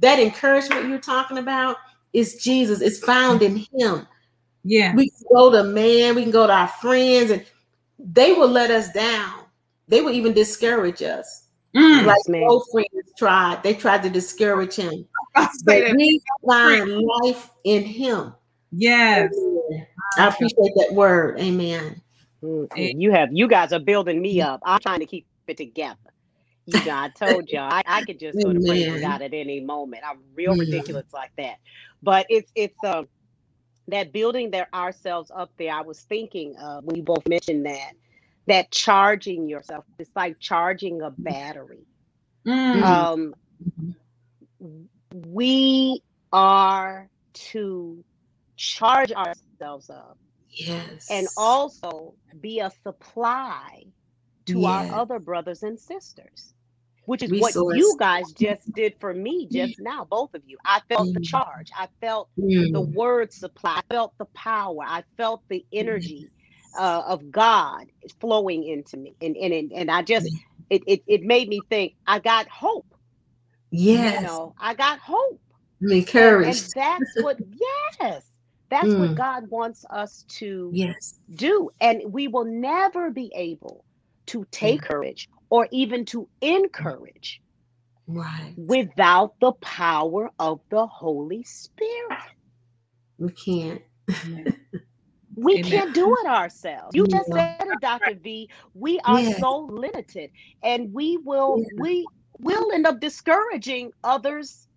[0.02, 1.78] That encouragement you're talking about
[2.14, 2.82] is Jesus.
[2.82, 4.08] It's found in Him.
[4.64, 4.94] yeah.
[4.96, 7.46] We can go to man, we can go to our friends, and
[8.00, 9.40] they will let us down.
[9.88, 11.48] They will even discourage us.
[11.76, 12.44] Mm, Like ma'am.
[12.44, 13.62] old friends tried.
[13.64, 15.06] They tried to discourage him.
[15.66, 16.90] But we find
[17.24, 18.34] life in Him.
[18.72, 19.32] Yes.
[20.18, 21.40] I appreciate that word.
[21.40, 22.02] Amen.
[22.44, 23.00] Mhm.
[23.00, 24.60] You have you guys are building me up.
[24.66, 25.98] I'm trying to keep it together.
[26.80, 29.02] You I told y'all I, I could just go to praise.
[29.02, 30.04] God at any moment.
[30.08, 30.56] I'm real Yeah.
[30.56, 31.58] ridiculous like that.
[32.02, 33.08] But it's it's um
[33.88, 35.74] that building their ourselves up there.
[35.74, 37.92] I was thinking uh when you both mentioned that
[38.48, 41.86] that charging yourself, it's like charging a battery.
[42.48, 43.34] Mm, Um
[45.14, 46.02] we
[46.32, 48.04] are to
[48.58, 50.18] charge ourselves up
[50.50, 51.08] Yes.
[51.10, 53.84] and also be a supply
[54.48, 54.66] to Yes.
[54.66, 56.54] our other brothers and sisters,
[57.12, 60.58] which is what you guys just did for me just now, both of you.
[60.66, 61.22] I felt the Mm.
[61.22, 62.72] charge, I felt Mm.
[62.74, 66.32] the word supply, I felt the power, I felt the energy
[66.78, 67.88] uh, of God
[68.22, 70.32] flowing into me, and and and, and I just
[70.70, 72.88] it, it it made me think I got hope.
[73.72, 74.12] Yes.
[74.12, 75.42] You know, I got hope.
[75.84, 76.76] I'm And, and encouraged.
[76.76, 77.40] that's what,
[78.02, 78.26] yes,
[78.72, 78.98] that's Mm.
[78.98, 81.20] what God wants us to Yes.
[81.36, 81.72] do.
[81.82, 83.86] And we will never be able
[84.28, 87.42] to take courage or even to encourage
[88.08, 88.56] Right.
[88.58, 92.20] without the power of the Holy Spirit.
[93.20, 93.84] We can't.
[95.36, 95.72] We Amen.
[95.72, 96.96] can't do it ourselves.
[96.96, 97.56] You just Yeah.
[97.60, 98.16] said it, Dr.
[98.16, 98.50] V.
[98.74, 99.40] We are Yes.
[99.40, 100.32] so limited
[100.64, 101.68] and we will Yeah.
[101.80, 102.06] we
[102.40, 104.68] will end up discouraging others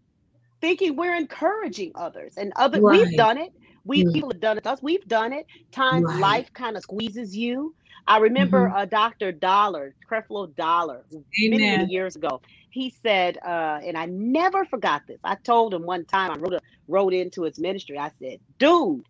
[0.61, 3.53] thinking we're encouraging others and other we've done it.
[3.85, 4.13] We Mm.
[4.15, 4.83] people have done it to us.
[4.83, 5.47] We've done it.
[5.73, 6.21] Times Right.
[6.21, 7.75] life kind of squeezes you.
[8.07, 8.77] I remember Mhm.
[8.77, 9.33] uh, Dr.
[9.33, 11.07] Dollar, Creflo Dollar,
[11.39, 12.43] many, many years ago.
[12.71, 15.21] He said, uh, and I never forgot this.
[15.25, 17.99] I told him one time I wrote a, wrote into his ministry.
[17.99, 19.07] I said, "Dude,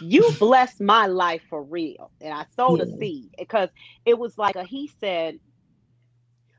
[0.00, 3.70] you blessed my life for real." And I sowed a seed because
[4.06, 5.40] it was like a, he said,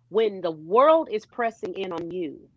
[0.10, 2.50] when the world is pressing in on you,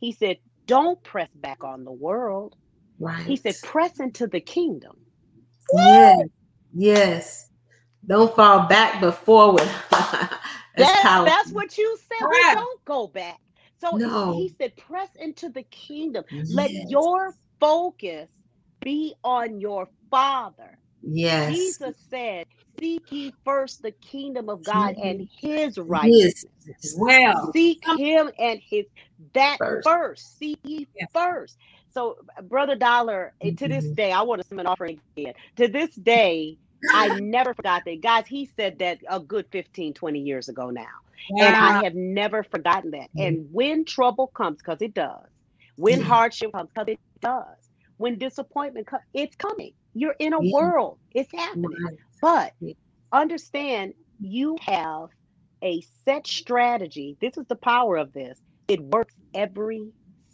[0.00, 0.38] he said,
[0.68, 2.56] "Don't press back on the world."
[3.00, 3.26] Right.
[3.26, 4.96] He said, "Press into the kingdom."
[5.72, 6.28] Yes.
[6.74, 7.48] Yes.
[8.06, 9.68] Don't fall back but forward.
[9.90, 10.38] that's
[10.76, 11.24] That's, powerful.
[11.24, 12.28] that's what you said.
[12.30, 13.38] We don't go back.
[13.80, 14.34] So No.
[14.36, 16.24] he said, press into the kingdom.
[16.48, 18.28] Let your focus
[18.84, 20.78] be on your Father.
[21.02, 21.80] Yes.
[21.84, 22.46] Jesus said,
[22.80, 26.44] Seek ye first the kingdom of God and his Yes.
[26.66, 26.98] righteousness.
[26.98, 28.86] Well, Seek him and his
[29.34, 29.84] that First.
[29.84, 30.38] first.
[30.38, 31.10] Seek ye Yes.
[31.14, 31.56] first.
[31.92, 33.96] So, Brother Dollar, eh, to this Mhm.
[33.96, 35.34] day, I want to send an offering again.
[35.58, 36.58] To this day,
[36.90, 38.00] I never forgot that.
[38.02, 40.88] Guys, he said that a good 15, 20 years ago now.
[41.38, 43.10] And I have never forgotten that.
[43.16, 43.22] Mm-hmm.
[43.22, 45.28] And when trouble comes, because it does,
[45.76, 46.06] when Yeah.
[46.06, 49.72] hardship comes, because it does, when disappointment comes, it's coming.
[49.94, 50.52] You're in a Yeah.
[50.52, 51.70] world, it's happening.
[51.82, 51.98] Right.
[52.20, 52.52] But
[53.12, 55.08] understand you have
[55.62, 57.16] a set strategy.
[57.20, 58.40] This is the power of this.
[58.68, 59.92] It works every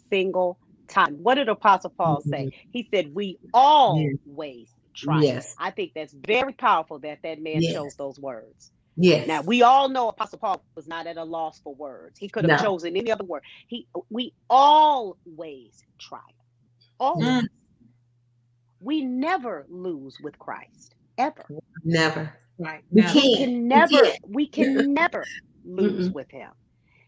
[0.09, 1.15] single time.
[1.23, 2.47] What did Apostle Paul say?
[2.47, 2.57] Mm-hmm.
[2.71, 4.69] He said, We always
[4.99, 5.23] try.
[5.23, 5.55] Yes.
[5.57, 7.73] I think that's very powerful that that man Yes.
[7.73, 8.71] chose those words.
[8.97, 9.27] Yes.
[9.27, 12.19] Now we all know Apostle Paul was not at a loss for words.
[12.19, 12.65] He could have No.
[12.65, 13.43] chosen any other word.
[13.67, 16.19] He we always try.
[16.99, 17.43] Always.
[17.43, 17.47] Mm.
[18.81, 20.95] We never lose with Christ.
[21.17, 21.45] Ever.
[21.83, 22.33] Never.
[22.59, 22.83] right.
[22.91, 23.13] We now.
[23.13, 23.37] We can't.
[23.37, 24.19] can We never, can't.
[24.27, 25.25] we can never
[25.65, 26.13] lose Mm-mm.
[26.13, 26.51] with him.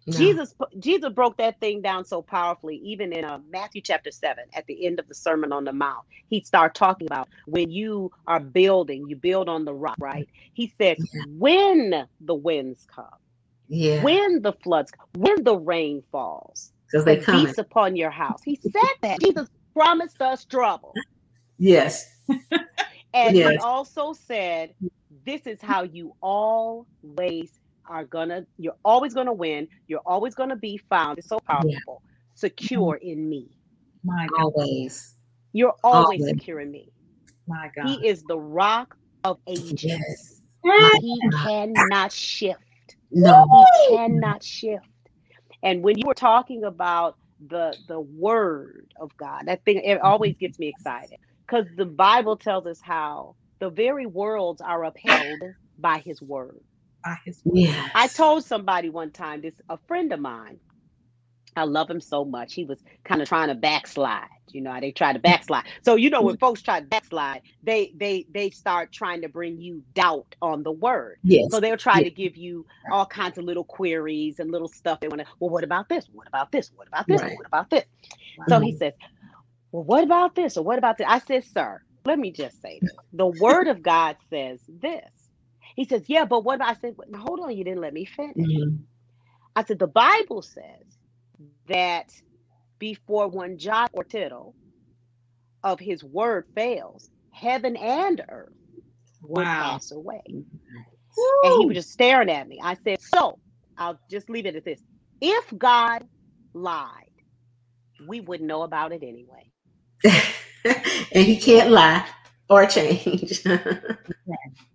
[0.07, 0.19] No.
[0.19, 4.65] Jesus Jesus broke that thing down so powerfully, even in uh, Matthew chapter seven, at
[4.67, 6.05] the end of the Sermon on the Mount.
[6.29, 10.29] He'd start talking about when you are building, you build on the rock, right?
[10.53, 11.21] He said, Yeah.
[11.23, 13.05] when the winds come,
[13.69, 14.03] Yeah.
[14.03, 18.41] when the floods, come, when the rain falls, Because they beats upon your house.
[18.45, 19.21] He said that.
[19.21, 20.99] Jesus promised us trouble.
[21.59, 22.05] Yes.
[23.13, 24.73] And he also said,
[25.25, 27.51] this is how you always
[27.91, 29.67] are gonna, you're always gonna win.
[29.87, 31.19] You're always gonna be found.
[31.19, 32.01] It's so powerful.
[32.35, 33.09] Secure mm-hmm.
[33.09, 33.49] in me.
[34.03, 34.53] My God.
[34.55, 35.15] Always.
[35.53, 36.29] You're always Always.
[36.29, 36.91] secure in me.
[37.47, 37.87] My God.
[37.87, 39.83] He is the rock of ages.
[39.83, 40.39] Yes.
[41.01, 42.59] He cannot shift.
[43.11, 43.65] No.
[43.89, 44.85] He cannot shift.
[45.61, 50.37] And when you were talking about the the word of God, that thing it always
[50.37, 55.41] gets me excited because the Bible tells us how the very worlds are upheld
[55.77, 56.61] by His word.
[57.03, 57.91] By his Yes.
[57.95, 60.59] I told somebody one time, this a friend of mine.
[61.57, 62.53] I love him so much.
[62.53, 64.27] He was kind of trying to backslide.
[64.47, 65.65] You know, how they try to backslide.
[65.81, 66.39] So you know when mm-hmm.
[66.39, 70.71] folks try to backslide, they they they start trying to bring you doubt on the
[70.71, 71.19] word.
[71.23, 71.51] Yes.
[71.51, 72.05] So they'll try Yeah.
[72.05, 74.99] to give you all kinds of little queries and little stuff.
[74.99, 76.07] They want to, well, what about this?
[76.11, 76.71] What about this?
[76.75, 77.21] What about this?
[77.21, 77.37] Right.
[77.37, 77.85] What about this?
[78.49, 78.77] So he mm-hmm.
[78.77, 78.93] says,
[79.71, 80.57] well, what about this?
[80.57, 81.07] Or what about this?
[81.09, 82.91] I said, sir, let me just say this.
[83.13, 85.20] The word of God says this.
[85.75, 86.61] He says, yeah, but what?
[86.61, 88.35] I said, "Well, hold on, you didn't let me finish.
[88.37, 88.85] Mhm.
[89.55, 90.85] I said, the Bible says
[91.67, 92.09] that
[92.79, 94.55] before one jot or tittle
[95.63, 98.53] of his word fails, heaven and earth
[99.27, 99.47] will Wow.
[99.47, 100.21] pass away.
[101.43, 102.59] And he was just staring at me.
[102.63, 103.39] I said, So
[103.77, 104.81] I'll just leave it at this.
[105.21, 106.05] If God
[106.53, 107.05] lied,
[107.99, 109.51] we wouldn't know about it anyway.
[110.05, 112.05] and he can't lie
[112.51, 113.43] or change.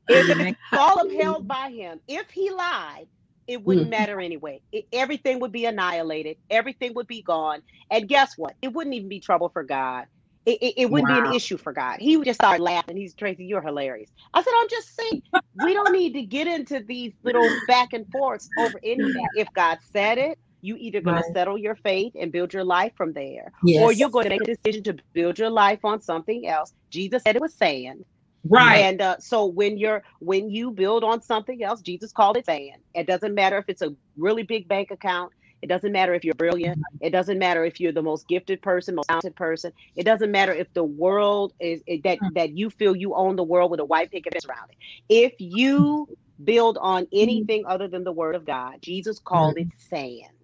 [0.08, 0.30] It's
[0.76, 3.06] all upheld by him, if he lied,
[3.48, 3.90] it wouldn't Mhm.
[3.90, 4.62] matter anyway.
[4.72, 7.62] It- everything would be annihilated, everything would be gone.
[7.90, 8.54] And guess what?
[8.62, 10.06] It wouldn't even be trouble for God.
[10.46, 11.98] It, it, it wouldn't be an issue for God.
[12.00, 12.96] He would just start laughing.
[12.98, 14.10] He's Tracy, you're hilarious.
[14.34, 15.22] I said, I'm just saying,
[15.60, 19.30] we don't need to get into these little back and forths over anything.
[19.34, 21.24] If God said it, you either going Right.
[21.26, 23.82] to settle your fate and build your life from there, yes.
[23.82, 26.74] or you're going to make a decision to build your life on something else.
[26.90, 28.04] Jesus said it was sand.
[28.48, 28.78] Right.
[28.78, 32.80] And uh, so when you're when you build on something else, Jesus called it sand.
[32.94, 35.32] It doesn't matter if it's a really big bank account.
[35.62, 36.78] It doesn't matter if you're brilliant.
[36.78, 37.06] Mm-hmm.
[37.06, 39.72] It doesn't matter if you're the most gifted person, most talented person.
[39.96, 42.34] It doesn't matter if the world is is that mm.
[42.34, 44.76] that you feel you own the world with a white picket fence around it.
[45.08, 46.08] If you
[46.44, 47.16] build on mm-hmm.
[47.16, 49.70] anything other than the word of God, Jesus called mm-hmm.
[49.70, 50.35] it sand.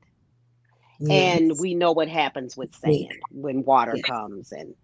[1.11, 4.05] And we know what happens with sand when water Yes.
[4.05, 4.75] comes and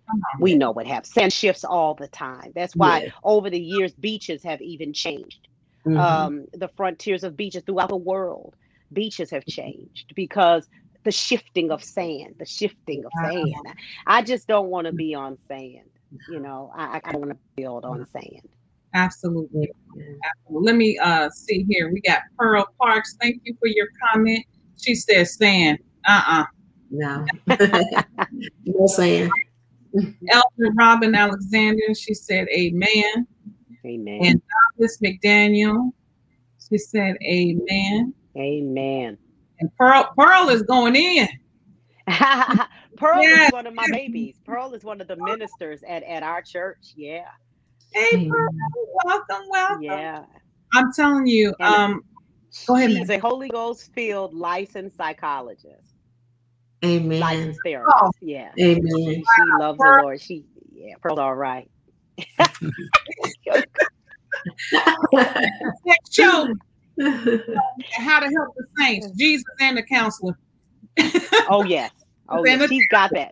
[0.41, 1.13] we know what happens.
[1.13, 2.53] Sand shifts all the time.
[2.55, 5.49] That's why over the years beaches have even changed.
[5.87, 5.99] Mhm.
[5.99, 8.55] Um, the frontiers of beaches throughout the world,
[8.93, 10.69] beaches have changed because
[11.05, 13.31] the shifting of sand, the shifting of Wow.
[13.31, 13.77] sand.
[14.07, 15.91] I just don't want to be on sand.
[16.29, 18.49] You know, I, I don't want to build on sand.
[18.95, 19.71] Absolutely.
[19.91, 20.17] Absolutely.
[20.51, 21.93] Let me uh see here.
[21.93, 23.15] We got Pearl Parks.
[23.21, 24.45] Thank you for your comment.
[24.81, 25.79] She says, "Stan,
[26.09, 26.45] uh-uh."
[26.91, 27.25] no.
[28.67, 29.31] no saying.
[30.31, 31.95] Elder Robin Alexander.
[31.95, 33.27] She said, "Amen."
[33.87, 34.21] Amen.
[34.23, 34.43] And
[34.79, 35.91] Miss McDaniel.
[36.69, 39.19] She said, "Amen." Amen.
[39.61, 41.29] And Pearl Pearl is going in.
[42.97, 43.47] Pearl Yeah.
[43.47, 44.37] is one of my babies.
[44.45, 46.93] Pearl is one of the ministers at, at our church.
[46.97, 47.27] Yeah.
[47.93, 48.49] Hey, Pearl,
[49.05, 49.83] welcome, welcome.
[49.83, 50.25] Yeah.
[50.75, 52.03] I'm telling you, And- um,
[52.67, 55.88] Go ahead, She's a Holy Ghost filled licensed psychologist,
[56.85, 57.21] Amen.
[57.21, 57.97] licensed therapist.
[58.01, 58.11] Oh.
[58.21, 58.51] Yeah.
[58.61, 59.23] Amen.
[59.35, 60.21] She loves the Lord.
[60.21, 61.69] She, yeah, Pearl's all right.
[65.85, 66.47] next show,
[67.97, 70.39] how to help the saints, Jesus and the counselor.
[71.51, 71.91] Oh, yes.
[72.29, 72.69] Oh, Ain't yes.
[72.69, 73.31] She's got that.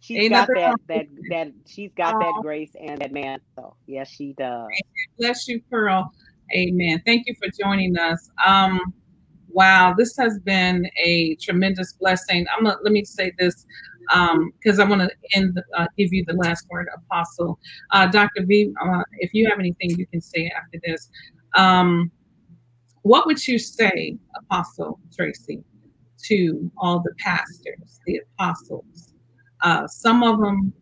[0.00, 3.38] She's Ain't got that, that, that, she's got that grace and that man.
[3.54, 4.68] So, yes, she does.
[5.18, 6.10] Bless you, Pearl.
[6.56, 7.02] Amen.
[7.04, 8.30] Thank you for joining us.
[8.46, 8.80] Um,
[9.54, 12.44] wow, this has been a tremendous blessing.
[12.54, 13.64] I'm gonna let me say this
[14.60, 17.58] because I want to end, uh, give you the last word, Apostle.
[17.90, 18.44] Uh, Dr.
[18.44, 21.08] V, uh, if you have anything you can say after this,
[21.56, 22.10] um,
[23.02, 25.62] what would you say, Apostle Tracy,
[26.24, 29.14] to all the pastors, the apostles?
[29.62, 30.72] Uh, some of them,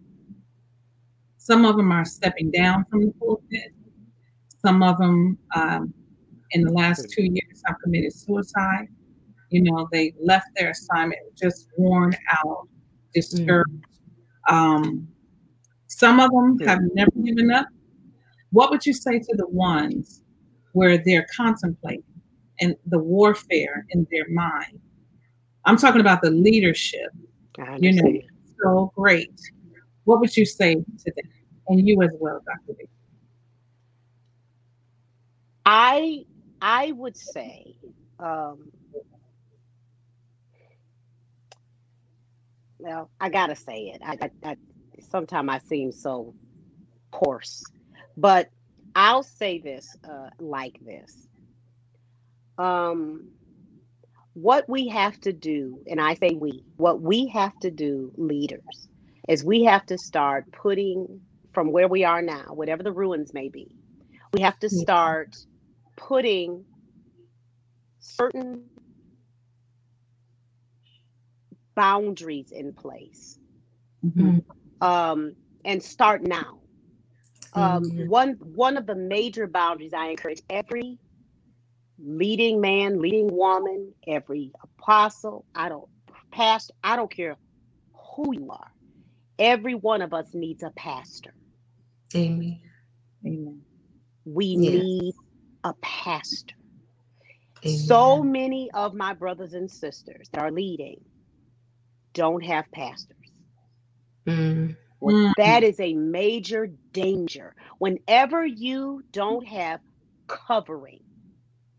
[1.36, 3.72] some of them are stepping down from the pulpit.
[4.64, 5.92] Some of them, um,
[6.52, 8.88] in the last two years, have committed suicide.
[9.50, 12.68] You know, they left their assignment just worn out,
[13.14, 13.84] discouraged.
[14.48, 15.08] Um,
[15.88, 17.66] some of them have never given up.
[18.50, 20.22] What would you say to the ones
[20.72, 22.02] where they're contemplating
[22.60, 24.80] and the warfare in their mind?
[25.64, 27.10] I'm talking about the leadership.
[27.78, 28.20] You know,
[28.62, 29.38] so great.
[30.04, 31.30] What would you say to them?
[31.68, 32.76] And you as well, Dr.
[32.78, 32.88] V.
[35.64, 36.24] I
[36.62, 37.76] I would say
[38.20, 38.72] um
[42.78, 44.02] well, I gotta say it.
[44.04, 44.56] I, I, I
[45.10, 46.34] sometimes I seem so
[47.12, 47.62] coarse,
[48.16, 48.48] but
[48.94, 51.28] I'll say this uh, like this.
[52.58, 53.30] Um,
[54.34, 58.88] what we have to do, and I say we, what we have to do, leaders,
[59.28, 61.20] is we have to start putting
[61.52, 63.76] from where we are now, whatever the ruins may be,
[64.34, 65.36] we have to start
[66.08, 66.66] putting
[68.00, 68.64] certain
[71.76, 73.38] boundaries in place
[74.04, 74.44] Mhm.
[74.80, 76.60] um, and start now.
[77.54, 77.96] Um, Amen.
[77.96, 80.98] one one of the major boundaries I encourage every
[81.98, 85.88] leading man, leading woman, every apostle, I don't
[86.32, 87.38] pastor, I don't care
[88.16, 88.72] who you are.
[89.38, 91.34] Every one of us needs a pastor.
[92.16, 92.60] Amen.
[93.26, 93.62] Amen.
[94.24, 94.86] We Yes.
[94.96, 95.14] need
[95.64, 96.54] a pastor.
[97.66, 97.88] Amen.
[97.88, 101.04] So many of my brothers and sisters that are leading
[102.14, 103.16] don't have pastors.
[104.28, 105.34] Mm, Well, Mm.
[105.36, 107.54] That is a major danger.
[107.78, 109.80] Whenever you don't have
[110.28, 111.00] covering,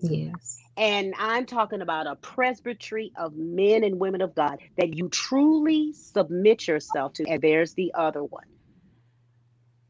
[0.01, 0.65] yes.
[0.77, 5.93] and I'm talking about a presbytery of men and women of God that you truly
[5.93, 8.43] submit yourself to, and there's the other one.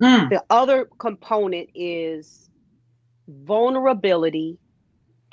[0.02, 0.30] Mm.
[0.30, 2.50] The other component is
[3.28, 4.60] vulnerability,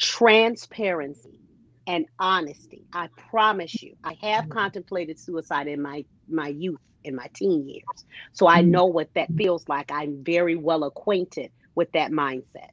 [0.01, 1.41] transparency,
[1.87, 2.87] and honesty.
[2.93, 8.05] I promise you, I have contemplated suicide in my my youth, in my teen years.
[8.33, 8.63] So I Mhm.
[8.63, 9.91] know what that feels like.
[9.93, 12.71] I'm very well acquainted with that mindset.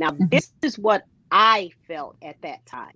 [0.00, 0.28] Now, Mhm.
[0.30, 2.94] this is what I felt at that time.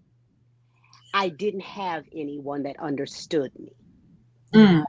[1.14, 3.73] I didn't have anyone that understood me.
[4.55, 4.85] Mm.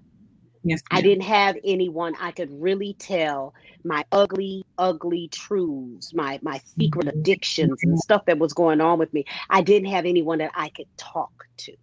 [0.63, 0.81] Yes.
[0.91, 3.53] I didn't have anyone I could really tell
[3.83, 7.09] my ugly, ugly truths, my my secret Mhm.
[7.09, 9.25] addictions and stuff that was going on with me.
[9.49, 11.73] I didn't have anyone that I could talk to.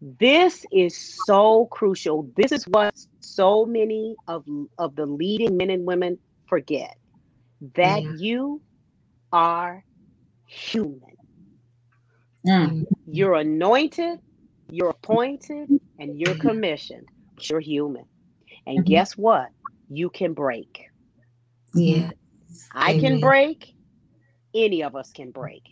[0.00, 2.30] This is so crucial.
[2.36, 4.44] This is what so many of
[4.78, 6.96] of the leading men and women forget.
[7.76, 8.12] That Yeah.
[8.18, 8.62] you
[9.32, 9.84] are
[10.46, 11.16] human.
[12.46, 12.86] Mm.
[13.10, 14.20] You're anointed,
[14.72, 17.08] you're appointed, and you're commissioned.
[17.36, 18.06] But you're human.
[18.66, 18.86] And Mhm.
[18.86, 19.48] guess what?
[19.88, 20.86] You can break.
[21.74, 22.10] Yeah.
[22.74, 23.66] I can break.
[24.54, 25.62] Any of us can break.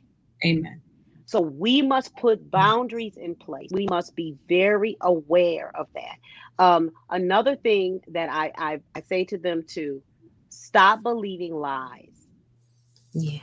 [0.46, 0.82] Amen.
[1.26, 3.70] So we must put boundaries in place.
[3.72, 6.16] We must be very aware of that.
[6.64, 10.03] Um, another thing that I, I, I say to them too
[10.51, 12.14] stop believing lies.
[13.14, 13.40] Yeah.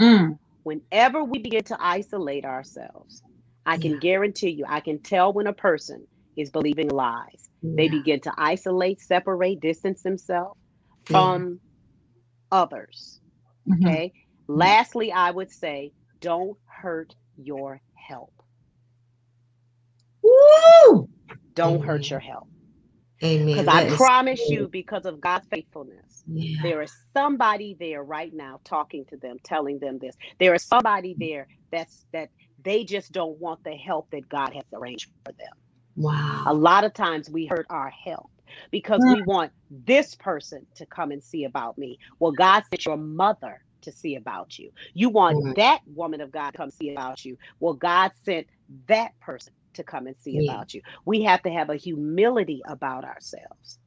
[0.00, 0.38] Mm.
[0.64, 3.22] Whenever we begin to isolate ourselves,
[3.66, 3.98] I can Yeah.
[3.98, 6.06] guarantee you, I can tell when a person
[6.36, 7.48] is believing lies.
[7.76, 10.58] They begin to isolate, separate, distance themselves
[11.08, 11.40] Yeah.
[11.40, 11.60] from
[12.52, 13.20] others.
[13.68, 13.86] Mhm.
[13.86, 14.14] Okay.
[14.48, 18.32] Lastly, I would say don't hurt your help.
[20.22, 21.08] Woo!
[21.56, 21.84] Don't Amen.
[21.84, 22.48] hurt your help.
[23.24, 23.48] Amen.
[23.52, 26.62] Because I is promise you, because of God's faithfulness, Yeah.
[26.62, 30.16] there is somebody there right now talking to them, telling them this.
[30.40, 32.30] There is somebody there that's that
[32.64, 35.48] they just don't want the help that God has arranged for them.
[35.96, 36.44] Wow.
[36.46, 38.30] A lot of times we hurt our help
[38.70, 41.98] because we want this person to come and see about me.
[42.20, 44.70] Well, God sent your mother to see about you.
[44.94, 45.56] You want Right.
[45.56, 47.36] that woman of God to come see about you.
[47.60, 48.48] Well, God sent
[48.88, 50.52] that person to come and see Yeah.
[50.52, 50.82] about you.
[51.06, 53.78] We have to have a humility about ourselves.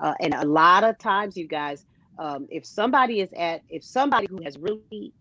[0.00, 1.84] Uh, and a lot of times, you guys,
[2.18, 5.14] um, if somebody is at, if somebody who has really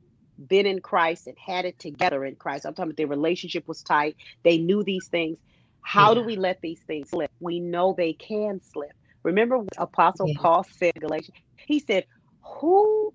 [0.47, 3.81] been in Christ and had it together in Christ, I'm talking about their relationship was
[3.81, 5.37] tight, they knew these things.
[5.81, 7.31] How do we let these things slip?
[7.39, 8.91] We know they can slip.
[9.23, 10.35] Remember what Apostle Yeah.
[10.39, 11.37] Paul said in Galatians?
[11.67, 12.05] He said,
[12.41, 13.13] Who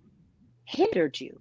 [0.65, 1.41] hindered you?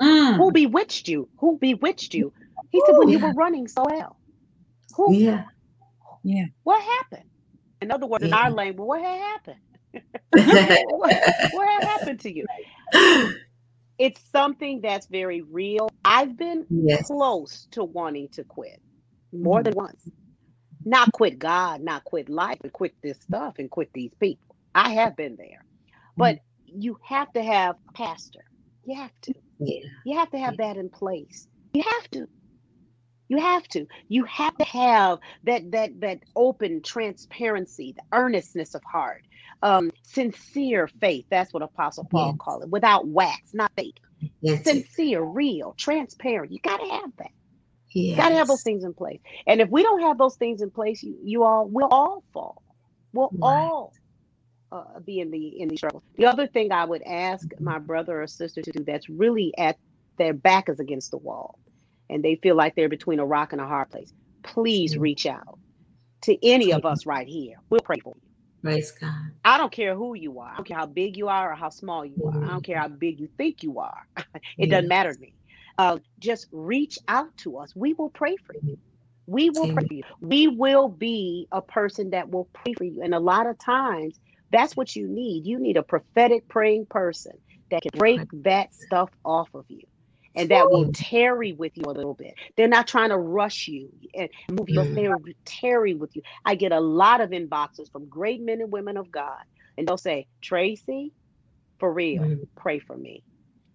[0.00, 0.36] Mm.
[0.36, 1.28] Who bewitched you?
[1.38, 2.32] Who bewitched you?
[2.70, 4.18] He said, When you were running so well.
[4.96, 5.44] Who Yeah.
[6.22, 6.46] Yeah.
[6.62, 7.28] What happened?
[7.80, 9.60] In other words, in our language, what had happened?
[10.90, 11.16] what,
[11.52, 12.46] what had happened to you?
[14.00, 15.90] It's something that's very real.
[16.06, 17.06] I've been yes.
[17.06, 18.80] close to wanting to quit
[19.30, 19.64] more mm-hmm.
[19.64, 20.08] than once.
[20.86, 24.56] Not quit God, not quit life, and quit this stuff and quit these people.
[24.74, 25.66] I have been there.
[26.16, 26.80] But mm-hmm.
[26.80, 28.40] you have to have a pastor.
[28.86, 29.34] You have to.
[29.58, 29.82] Yeah.
[30.06, 31.46] You have to have that in place.
[31.74, 32.26] You have to.
[33.28, 33.86] You have to.
[34.08, 39.26] You have to have that that that open transparency, the earnestness of heart,
[39.62, 41.26] um, sincere faith.
[41.30, 42.40] That's what Apostle Paul Yes.
[42.40, 42.70] called it.
[42.70, 43.98] Without wax, not fake.
[44.42, 44.64] Yes.
[44.64, 46.52] Sincere, real, transparent.
[46.52, 47.30] You got to have that.
[48.08, 49.20] You got to have those things in place.
[49.46, 52.62] And if we don't have those things in place, you, you all will all fall.
[53.14, 53.42] We'll Right.
[53.42, 53.94] all
[54.72, 56.02] uh, be in the in the struggle.
[56.16, 59.76] The other thing I would ask my brother or sister to do that's really at
[60.18, 61.58] their back is against the wall,
[62.10, 64.12] and they feel like they're between a rock and a hard place.
[64.44, 65.58] Please reach out
[66.24, 67.56] to any of us right here.
[67.70, 68.29] We'll pray for you.
[68.62, 69.32] Praise God.
[69.44, 70.50] I don't care who you are.
[70.52, 72.44] I don't care how big you are or how small you are.
[72.44, 74.06] I don't care how big you think you are.
[74.58, 75.34] it doesn't matter to me.
[75.78, 77.74] Uh, just reach out to us.
[77.74, 78.76] We will pray for you.
[79.26, 80.02] We will pray for you.
[80.20, 83.00] We will be a person that will pray for you.
[83.02, 84.18] And a lot of times,
[84.50, 85.46] that's what you need.
[85.46, 87.32] You need a prophetic praying person
[87.70, 89.82] that can break that stuff off of you
[90.36, 92.34] and that will tarry with you a little bit.
[92.56, 94.80] They're not trying to rush you and move you.
[94.80, 94.94] Mm.
[94.94, 96.22] They're tarry with you.
[96.44, 99.42] I get a lot of inboxes from great men and women of God,
[99.78, 101.12] and they'll say, Tracy,
[101.80, 102.48] for real, Mm.
[102.56, 103.24] pray for me.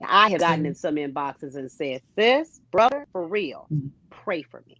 [0.01, 0.69] Now, I have gotten Mm.
[0.69, 3.91] in some inboxes and said, sis, brother, for real, Mm.
[4.11, 4.77] pray for me.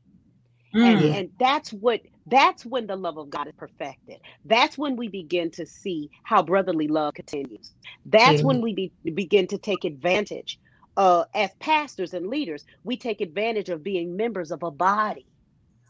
[0.76, 0.86] Mm.
[0.86, 4.20] And, and that's what that's when the love of God is perfected.
[4.46, 7.72] That's when we begin to see how brotherly love continues.
[8.06, 10.60] That's when we be, begin to take advantage.
[10.98, 15.28] Uh, as pastors and leaders, we take advantage of being members of a body.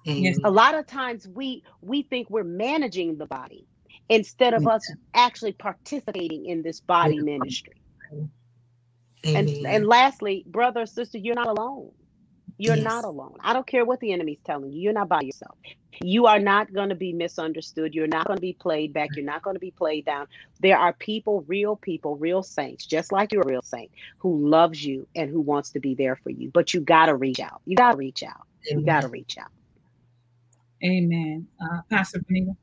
[0.06, 0.38] Yes.
[0.44, 3.68] A lot of times we we think we're managing the body
[4.10, 4.84] instead of us
[5.14, 7.74] actually participating in this body ministry.
[9.24, 9.66] And Amen.
[9.66, 11.92] and lastly, brother sister, you're not alone.
[12.58, 12.84] You're Yes.
[12.84, 13.38] not alone.
[13.42, 14.82] I don't care what the enemy's telling you.
[14.82, 15.58] You're not by yourself.
[16.02, 17.96] You are not going to be misunderstood.
[17.96, 19.16] You're not going to be played back.
[19.16, 20.28] You're not going to be played down.
[20.62, 24.86] There are people, real people, real saints, just like you're a real saint, who loves
[24.86, 26.52] you and who wants to be there for you.
[26.54, 27.62] But you got to reach out.
[27.66, 28.44] You got to reach out.
[28.70, 29.50] You got to reach out.
[30.84, 31.48] Amen.
[31.62, 32.54] Uh, Pastor Benita.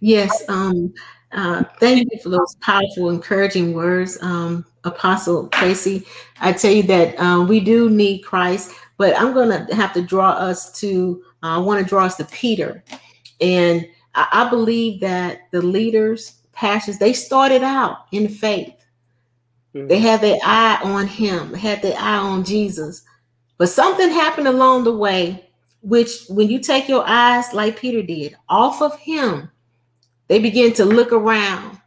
[0.00, 0.44] Yes.
[0.48, 0.94] Um,
[1.32, 6.06] uh, thank you for those powerful, encouraging words, um, Apostle Tracy.
[6.40, 10.02] I tell you that um, we do need Christ, but I'm going to have to
[10.02, 12.84] draw us to, uh, I want to draw us to Peter.
[13.40, 18.74] And I, I believe that the leaders, pastors, they started out in faith.
[19.72, 23.02] They had their eye on him, had their eye on Jesus.
[23.56, 25.48] But something happened along the way,
[25.80, 29.50] which when you take your eyes, like Peter did, off of him,
[30.28, 31.80] they begin to look around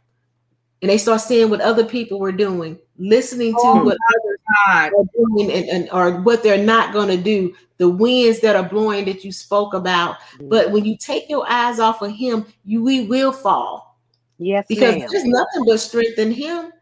[0.82, 4.33] and they start seeing what other people were doing, listening to Oh, what others
[4.66, 4.92] God.
[5.38, 9.24] and, and or what they're not going to do, the winds that are blowing that
[9.24, 10.16] you spoke about.
[10.40, 13.98] But when you take your eyes off of him, you we will fall
[14.38, 15.08] yes, because ma'am.
[15.10, 16.72] there's nothing but strength in him.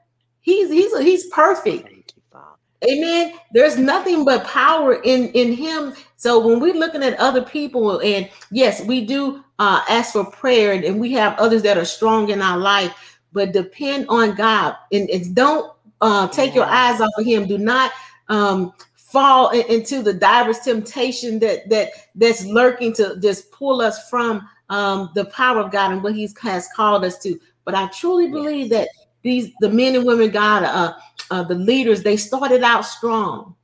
[0.41, 1.89] He's he's he's perfect.
[1.89, 2.57] Thank you, Father.
[2.85, 3.35] Amen.
[3.53, 5.95] There's nothing but power in in him.
[6.17, 10.73] So when we're looking at other people, and yes, we do uh, ask for prayer,
[10.73, 14.77] and, and we have others that are strong in our life, but depend on God
[14.93, 15.72] and, and don't
[16.03, 17.47] uh, take your eyes off of Him.
[17.47, 17.93] Do not
[18.29, 24.11] um, fall in- into the diverse temptation that that that's lurking to just pull us
[24.11, 27.39] from um, the power of God and what He has called us to.
[27.65, 28.89] But I truly believe that
[29.23, 30.95] these the men and women God uh,
[31.31, 33.55] uh, the leaders they started out strong.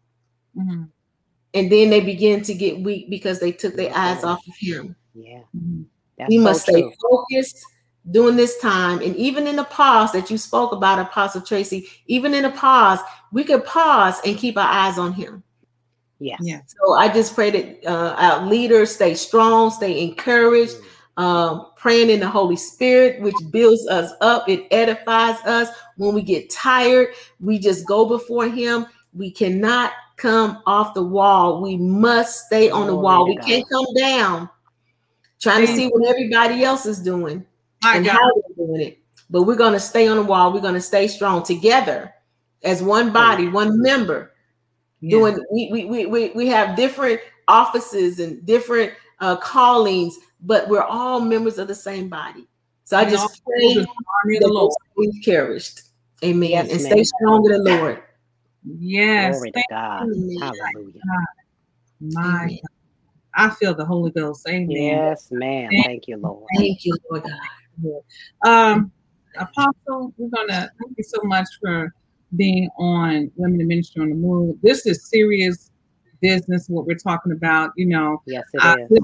[0.57, 0.89] Mhm.
[1.55, 4.95] and then they begin to get weak because they took their eyes off of him.
[5.15, 5.85] Yeah, Mhm.
[6.17, 7.65] that's we so must stay focused
[8.11, 12.35] during this time and even in the pause that you spoke about apostle tracy even
[12.35, 13.01] in the pause
[13.33, 15.43] we could pause and keep our eyes on him
[16.21, 16.41] Yes.
[16.43, 16.61] Yeah.
[16.67, 20.77] so i just pray that uh, our leaders stay strong stay encouraged
[21.19, 25.69] um, praying in the Holy Spirit, which builds us up, it edifies us.
[25.97, 27.09] When we get tired,
[27.41, 28.87] we just go before Him.
[29.13, 31.61] We cannot come off the wall.
[31.61, 33.27] We must stay on the wall.
[33.27, 33.47] We God.
[33.47, 34.49] can't come down
[35.41, 37.45] trying to see what everybody else is doing
[37.83, 38.15] My and God.
[38.15, 38.99] how they're doing it.
[39.31, 40.53] But we're going to stay on the wall.
[40.53, 42.13] We're going to stay strong together
[42.65, 44.33] as one body, one member
[45.01, 45.19] Yeah.
[45.19, 50.83] doing we, we we we we have different offices and different uh callings but we're
[50.83, 52.47] all members of the same body
[52.85, 53.87] so i We just all pray the
[54.25, 54.75] army the Lord.
[54.97, 55.83] we're encouraged
[56.25, 56.51] Amen.
[56.51, 56.93] Yes, and ma'am.
[56.93, 58.03] stay strong in the Lord.
[58.65, 59.35] Yes.
[59.37, 60.03] Glory to Thank God.
[60.03, 60.41] Amen.
[60.41, 61.01] Hallelujah.
[62.01, 62.59] my Amen.
[62.63, 62.71] God.
[63.35, 64.49] I feel the Holy Ghost.
[64.49, 64.69] Amen.
[64.73, 65.71] Yes, ma'am.
[65.85, 66.49] Thank you, Lord.
[66.57, 67.39] Thank you, Lord God.
[68.45, 68.93] Um,
[69.37, 71.93] Apostle, we're gonna thank you so much for
[72.37, 74.57] being on Women in Ministry on the Move.
[74.63, 75.71] This is serious
[76.21, 76.69] business.
[76.69, 78.23] What we're talking about, you know.
[78.27, 79.01] Yes, I, it is.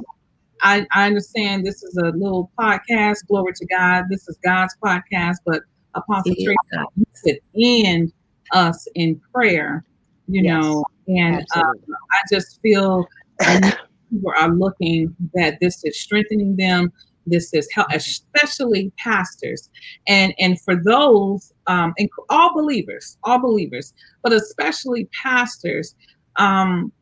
[0.63, 3.27] I I understand this is a little podcast.
[3.29, 4.05] Glory to God.
[4.11, 5.63] This is God's podcast, but
[5.95, 8.13] Apostle Yeah, Tracy, you could end
[8.53, 9.85] us in prayer,
[10.27, 13.07] you Yes, know, and uh, I just feel
[13.41, 16.93] people are looking that this is strengthening them.
[17.27, 19.71] This is help, especially pastors,
[20.07, 25.95] and and for those, um, and all believers, all believers, but especially pastors.
[26.37, 26.93] Um,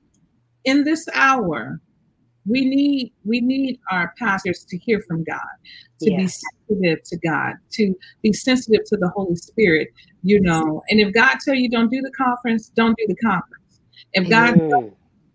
[0.64, 1.80] in this hour,
[2.46, 5.40] we need we need our pastors to hear from God,
[6.02, 9.88] to be sensitive to God, to be sensitive to the Holy Spirit.
[10.22, 13.80] You know, and if God tell you don't do the conference, don't do the conference.
[14.12, 14.92] If God Mm,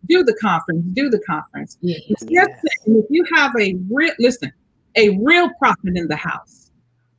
[0.08, 1.78] do the conference, do the conference.
[1.82, 2.02] Yes.
[2.30, 2.64] Yes, Yes.
[2.86, 4.52] if you have a real listen,
[4.96, 6.72] a real prophet in the house,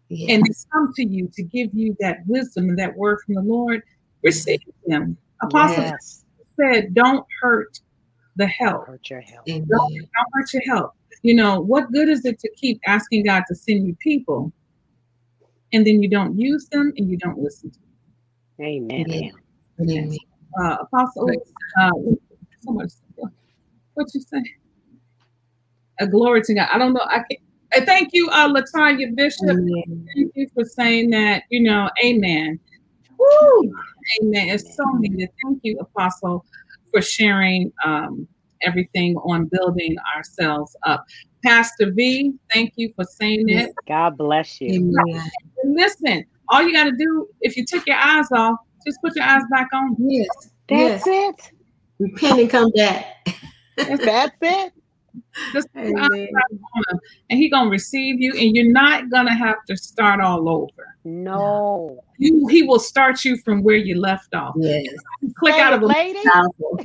[0.09, 0.31] Yes.
[0.33, 3.43] and they come to you to give you that wisdom and that word from the
[3.43, 3.83] Lord,
[4.23, 5.17] receive them.
[5.43, 6.25] Apostle yes.
[6.59, 7.79] said, "Don't hurt
[8.37, 8.87] the Don't help.
[8.87, 9.47] hurt your health.
[9.49, 9.69] Amen.
[9.69, 10.93] Don't, don't hurt your help."
[11.23, 14.53] You know what good is it to keep asking God to send you people,
[15.73, 18.67] and then you don't use them and you don't listen to them?
[18.67, 19.05] Amen.
[19.09, 19.21] Yeah.
[19.21, 19.33] ma'am.
[19.81, 20.17] Amen.
[20.61, 21.31] Uh, Apostle,
[21.81, 21.91] uh,
[22.61, 22.93] so much.
[23.95, 24.43] What you say?
[26.01, 26.69] A glory to God.
[26.73, 27.05] I don't know.
[27.05, 27.39] I can.
[27.75, 29.43] I thank you, uh, Latanya Bishop.
[29.51, 30.07] Amen.
[30.15, 31.43] Thank you for saying that.
[31.51, 32.59] You know, Amen.
[33.19, 33.73] Woo!
[34.23, 34.49] Amen.
[34.49, 35.29] It's so needed.
[35.45, 36.45] Thank you, Apostle,
[36.93, 38.27] for sharing um,
[38.63, 41.05] everything on building ourselves up.
[41.45, 43.69] Pastor V, thank you for saying Yes.
[43.71, 43.77] it.
[43.87, 44.71] God bless you.
[44.75, 45.31] Amen.
[45.63, 48.57] And listen, all you got to do, if you took your eyes off,
[48.87, 49.95] just put your eyes back on.
[49.99, 50.29] Yes.
[50.69, 51.07] That's Yes.
[51.07, 51.53] it.
[52.01, 53.05] Repent and come back.
[53.77, 54.73] That's it.
[55.53, 56.29] Just put your eyes Amen.
[56.33, 56.45] back
[56.77, 57.01] on him,
[57.31, 60.97] and he gonna receive you, and you're not gonna have to start all over.
[61.05, 62.01] No.
[62.19, 64.55] You, he will start you from where you left off.
[64.59, 64.85] Yes.
[65.39, 66.19] Click Say out of a lady.
[66.33, 66.81] Powerful.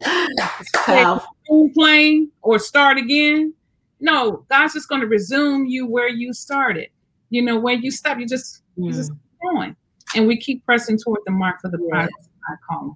[0.00, 1.26] it's powerful.
[1.48, 3.54] phone plane or start again.
[4.00, 6.88] No, God's just going to resume you where you started.
[7.30, 8.20] You know, where you stopped.
[8.20, 9.18] you just you just Mm.
[9.54, 9.76] going,
[10.14, 11.88] and we keep pressing toward the mark for the Yes.
[11.90, 12.08] prize.
[12.48, 12.94] I call him.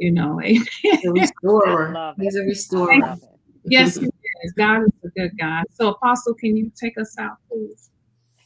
[0.00, 0.66] You know, amen.
[0.82, 1.64] He's a restorer.
[1.64, 2.24] I love it.
[2.24, 2.42] He's a
[2.90, 3.14] I restorer.
[3.64, 4.54] yes, he is.
[4.58, 5.64] God is a good God.
[5.72, 7.90] So, Apostle, can you take us out, please?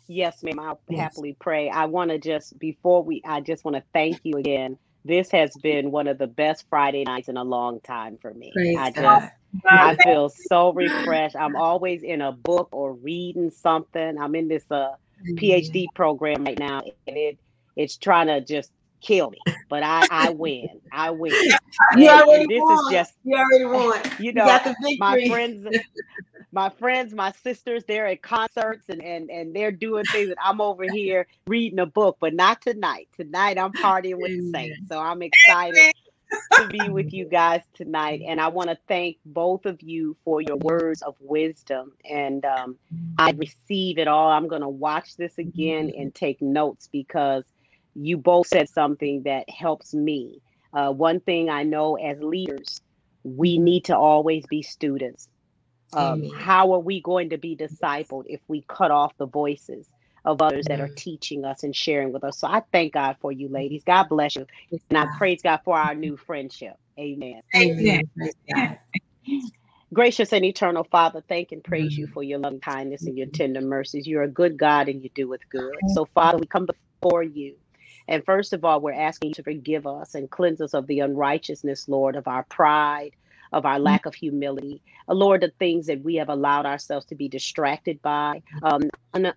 [0.09, 0.61] Yes, ma'am.
[0.61, 0.99] I'll Yes.
[0.99, 1.71] happily pray.
[1.71, 4.79] I want to just before we I just want to thank you again.
[5.07, 8.57] This has been one of the best Friday nights in a long time for me.
[8.57, 9.31] Praise I just God.
[9.77, 11.37] I feel so refreshed.
[11.37, 14.19] I'm always in a book or reading something.
[14.21, 14.93] I'm in this uh
[15.41, 17.39] PhD program right now and it
[17.77, 18.71] it's trying to just
[19.05, 19.39] kill me.
[19.69, 20.81] But I I win.
[20.93, 21.33] I win.
[21.99, 22.87] You And- already and this won.
[22.87, 24.01] is just you already won.
[24.19, 25.67] you You know the my friends
[26.53, 30.61] my friends my sisters they're at concerts and, and and they're doing things and i'm
[30.61, 34.53] over here reading a book but not tonight tonight i'm partying with the Amen.
[34.53, 35.93] saints so i'm excited
[36.53, 40.41] to be with you guys tonight and i want to thank both of you for
[40.41, 42.77] your words of wisdom and um,
[43.19, 47.43] i receive it all i'm going to watch this again and take notes because
[47.95, 50.41] you both said something that helps me
[50.75, 52.81] uh, one thing i know as leaders
[53.25, 55.27] we need to always be students
[55.95, 59.89] um, how are we going to be discipled if we cut off the voices
[60.25, 62.39] of others that are teaching us and sharing with us?
[62.41, 63.83] So I thank God for you, ladies.
[63.87, 64.47] God bless you.
[64.91, 66.75] And I praise God for our new friendship.
[67.01, 67.43] Amen.
[67.57, 68.03] Amen.
[68.19, 68.35] Praise
[69.95, 73.61] Gracious and eternal Father, thank and praise you for your loving kindness and your tender
[73.63, 74.07] mercies.
[74.07, 75.83] You're a good God and you do with good.
[75.89, 76.67] So, Father, we come
[77.03, 77.57] before you.
[78.09, 81.01] And first of all, we're asking you to forgive us and cleanse us of the
[81.01, 83.13] unrighteousness, Lord, of our pride,
[83.53, 84.83] of our lack of humility.
[85.09, 88.43] Uh, Lord, the things that we have allowed ourselves to be distracted by.
[88.63, 88.83] Um,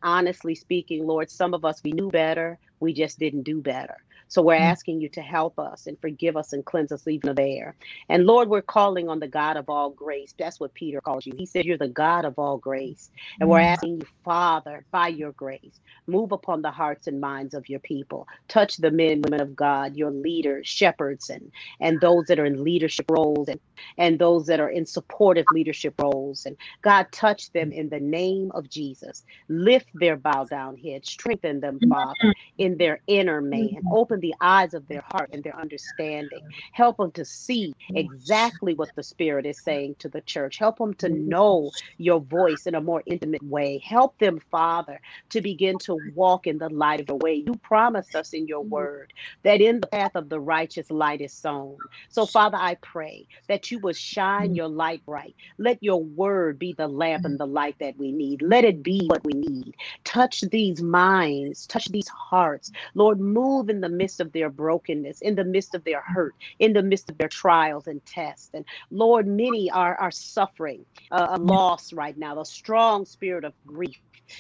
[0.03, 3.97] honestly speaking, Lord, some of us, we knew better, we just didn't do better.
[4.28, 4.61] So we're mm.
[4.61, 7.75] asking you to help us and forgive us and cleanse us even there.
[8.09, 10.34] And Lord, we're calling on the God of all grace.
[10.38, 11.34] That's what Peter calls you.
[11.36, 13.09] He said, You're the God of all grace.
[13.39, 13.65] And we're mm.
[13.65, 18.28] asking you, Father, by your grace, move upon the hearts and minds of your people.
[18.47, 22.63] Touch the men, women of God, your leaders, shepherds, and, and those that are in
[22.63, 23.59] leadership roles and,
[23.97, 26.45] and those that are in supportive leadership roles.
[26.45, 29.23] And God, touch them in the name of Jesus.
[29.49, 32.13] Lift their bow down head, strengthen them, Father,
[32.57, 33.78] in in their inner man.
[33.91, 36.43] Open the eyes of their heart and their understanding.
[36.74, 40.57] Help them to see exactly what the Spirit is saying to the church.
[40.57, 43.82] Help them to know your voice in a more intimate way.
[43.86, 44.99] Help them, Father,
[45.32, 47.36] to begin to walk in the light of the way.
[47.36, 49.13] You promised us in your word
[49.43, 51.80] that in the path of the righteous light is sown.
[52.09, 55.36] So, Father, I pray that you would shine your light bright.
[55.57, 58.41] Let your word be the lamp and the light that we need.
[58.41, 59.76] Let it be what we need.
[60.03, 62.72] Touch these minds, touch these hearts.
[62.95, 66.74] Lord, move in the midst of their brokenness, in the midst of their hurt, in
[66.74, 68.49] the midst of their trials and tests.
[68.53, 73.53] And Lord, many are, are suffering uh, a loss right now, a strong spirit of
[73.66, 73.97] grief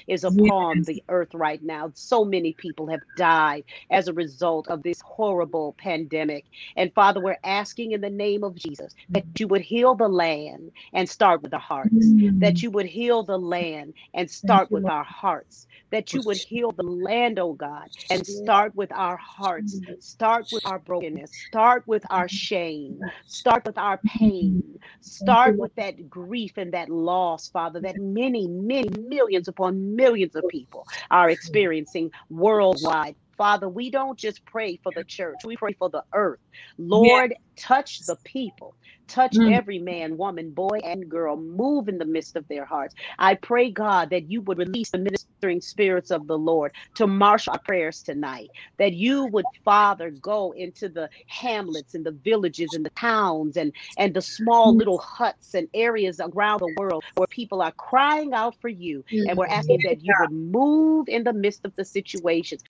[0.07, 1.91] is upon the earth right now.
[1.95, 6.45] So many people have died as a result of this horrible pandemic.
[6.75, 10.71] And Father, we're asking in the name of Jesus that you would heal the land
[10.93, 15.03] and start with the hearts, that you would heal the land and start with our
[15.05, 19.56] hearts, that you would heal the land, oh God, and start with our hearts,
[19.99, 26.09] start with our brokenness, start with our shame, start with our pain, start with that
[26.09, 32.11] grief and that loss, Father, that many, many millions upon millions of people are experiencing
[32.29, 33.15] worldwide.
[33.37, 36.39] Father, we don't just pray for the church, we pray for the earth.
[36.77, 38.75] Lord, touch the people.
[39.07, 39.53] Touch Mm.
[39.53, 41.37] every man, woman, boy, and girl.
[41.37, 42.95] Move in the midst of their hearts.
[43.19, 47.53] I pray, God, that you would release the ministering spirits of the Lord to marshal
[47.53, 48.51] our prayers tonight.
[48.79, 53.73] That you would, Father, go into the hamlets and the villages and the towns and,
[53.97, 54.79] and the small mm.
[54.79, 59.05] little huts and areas around the world where people are crying out for you.
[59.25, 59.51] And we're mm.
[59.51, 62.63] asking that you would move in the midst of the situations,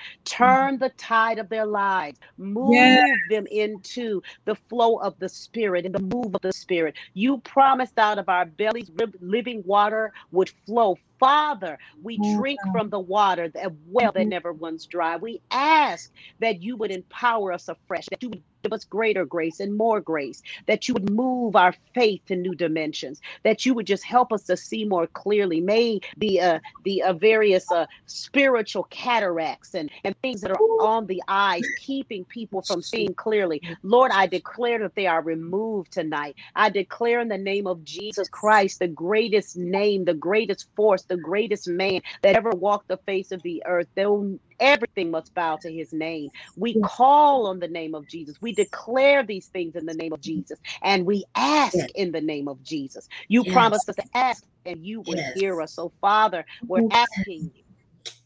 [0.43, 0.65] mm.
[0.65, 3.09] turn the tide of their lives, move Yes.
[3.29, 6.95] them into the flow of the Spirit and the move of the Spirit.
[7.13, 10.97] You promised out of our bellies living water would flow.
[11.19, 14.29] Father, we drink from the water, that well that Mhm.
[14.29, 15.17] never runs dry.
[15.17, 19.59] We ask that you would empower us afresh, that you would give us greater grace
[19.59, 23.87] and more grace, that you would move our faith to new dimensions, that you would
[23.87, 25.61] just help us to see more clearly.
[25.61, 31.07] May the uh, the uh, various uh, spiritual cataracts and, and things that are on
[31.07, 33.61] the eyes keeping people from seeing clearly.
[33.83, 36.35] Lord, I declare that they are removed tonight.
[36.55, 41.17] I declare in the name of Jesus Christ, the greatest name, the greatest force, the
[41.17, 43.87] greatest man that ever walked the face of the earth.
[43.95, 46.31] They'll Everything must bow to his name.
[46.57, 46.83] We Yes.
[46.83, 48.37] call on the name of Jesus.
[48.41, 50.59] We declare these things in the name of Jesus.
[50.83, 51.91] And we ask Yes.
[51.95, 53.07] in the name of Jesus.
[53.29, 53.45] You Yes.
[53.45, 55.75] promised us to ask and you will hear us.
[55.75, 57.63] So, Father, we're asking you,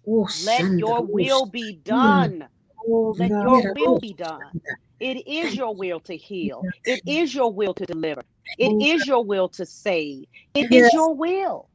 [0.07, 2.47] Oh, let your oh, will be done.
[2.87, 4.53] Oh, Let your will be done.
[4.99, 6.67] It is your will to heal.
[6.85, 8.23] It is your will to deliver.
[8.57, 10.25] It is your will to save.
[10.55, 11.70] It is your will.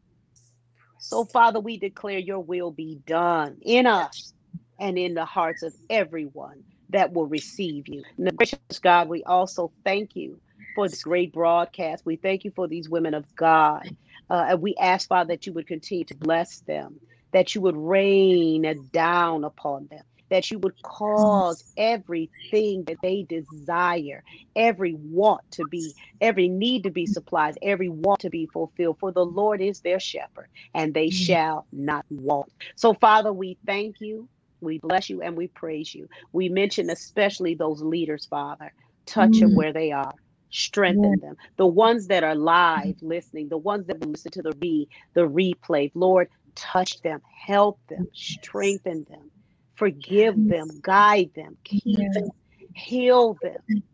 [1.09, 4.33] So, Father, we declare your will be done in us
[4.81, 8.03] and in the hearts of everyone that will receive you.
[8.19, 10.41] And gracious God, we also thank you
[10.75, 12.05] for this great broadcast.
[12.05, 13.89] We thank you for these women of God.
[14.29, 16.99] Uh, and we ask, Father, that you would continue to bless them,
[17.31, 24.25] that you would rain down upon them, that you would cause everything that they desire,
[24.57, 28.99] every want to be, every need to be supplied, every want to be fulfilled.
[29.01, 32.53] For the Lord is their shepherd, and they shall not want.
[32.77, 34.29] So, Father, we thank you.
[34.61, 36.09] We bless you and we praise you.
[36.33, 38.73] We mention especially those leaders, Father.
[39.07, 39.55] Touch them Mm.
[39.55, 40.15] where they are.
[40.51, 41.37] Strengthen them.
[41.59, 45.23] The ones that are live listening, the ones that will listen to the re the
[45.29, 45.91] replay.
[45.95, 49.31] Lord, touch them, help them, strengthen them,
[49.77, 52.15] forgive them, guide them, keep Yes.
[52.15, 52.29] them,
[52.75, 53.85] heal them.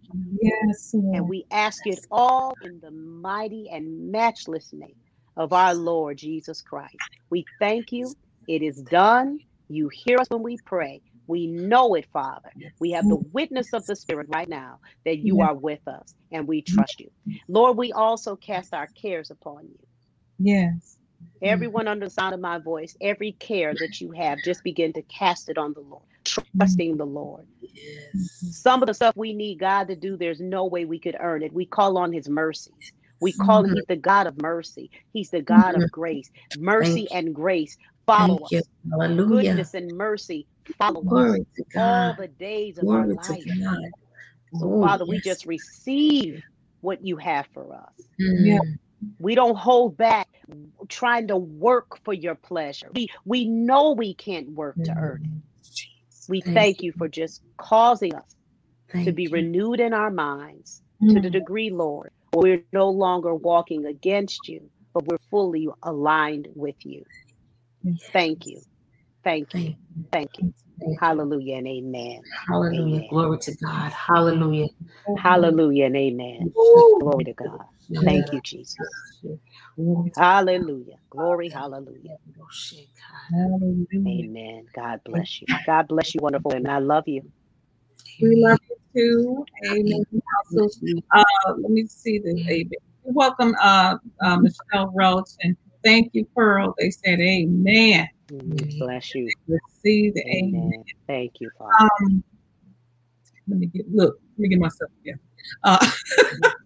[0.40, 0.90] Yes.
[0.94, 1.16] Lord.
[1.16, 4.94] And we ask it all in the mighty and matchless name
[5.36, 6.94] of our Lord Jesus Christ.
[7.30, 8.14] We thank you.
[8.46, 9.38] It is done.
[9.68, 11.02] You hear us when we pray.
[11.26, 12.50] We know it, Father.
[12.80, 15.48] We have the witness of the Spirit right now that you Yes.
[15.48, 17.10] are with us and we trust you.
[17.48, 19.78] Lord, we also cast our cares upon you.
[20.38, 20.96] Yes.
[21.42, 21.48] Mm.
[21.48, 25.02] Everyone under the sound of my voice, every care that you have, just begin to
[25.02, 27.46] cast it on the Lord, trusting the Lord.
[27.60, 28.38] Yes.
[28.52, 31.42] Some of the stuff we need God to do, there's no way we could earn
[31.42, 31.52] it.
[31.52, 32.92] We call on his mercies.
[33.20, 34.90] We call him, he's the God of mercy.
[35.12, 35.60] He's the mm-hmm.
[35.60, 36.28] God of grace.
[36.58, 38.58] Mercy Thank and grace follow Thank you.
[38.58, 38.64] us.
[38.90, 39.50] Hallelujah.
[39.50, 40.46] Goodness and mercy
[40.76, 43.44] follow us Glory to all the days of our life.
[43.44, 43.90] to
[44.58, 46.42] So, Father, we just receive
[46.80, 48.06] what you have for us.
[48.20, 48.58] Mm.
[49.18, 50.21] We don't hold back
[50.88, 52.88] trying to work for your pleasure.
[52.94, 55.30] We we know we can't work to earn it.
[56.28, 58.24] We Thank thank you for just causing us
[58.92, 59.30] Thank to be you.
[59.30, 61.32] renewed in our minds to the Mm.
[61.32, 67.04] degree, Lord, we're no longer walking against you, but we're fully aligned with you.
[67.82, 68.00] Yes.
[68.12, 68.62] Thank you.
[69.24, 69.76] Thank you.
[70.12, 70.52] Thank you.
[71.00, 72.22] Hallelujah and amen.
[72.48, 73.02] Hallelujah.
[73.02, 73.08] Amen.
[73.10, 73.92] Glory to God.
[73.92, 74.68] Hallelujah.
[75.16, 76.54] Hallelujah and amen.
[77.00, 77.66] Glory to God.
[78.04, 78.76] Thank you, Jesus.
[80.16, 80.96] Hallelujah.
[81.10, 82.16] Glory, hallelujah.
[84.06, 84.66] Amen.
[84.74, 85.48] God bless you.
[85.66, 86.52] God bless you, wonderful.
[86.52, 87.22] And I love you.
[88.20, 89.46] We love you too.
[89.64, 90.04] Amen.
[90.56, 90.70] Also,
[91.12, 91.24] uh,
[91.58, 92.40] let me see this.
[92.48, 92.70] Amen.
[93.04, 96.74] Welcome, uh, uh, Michelle Roach, and thank you, Pearl.
[96.78, 98.08] They said, Amen.
[98.78, 99.28] Bless you.
[99.48, 100.54] Receive the amen.
[100.54, 100.84] Amen.
[101.06, 101.72] Thank you, Father.
[101.80, 102.24] Um,
[103.48, 104.16] let me get look.
[104.36, 105.18] Let me get myself here.
[105.64, 105.90] Uh,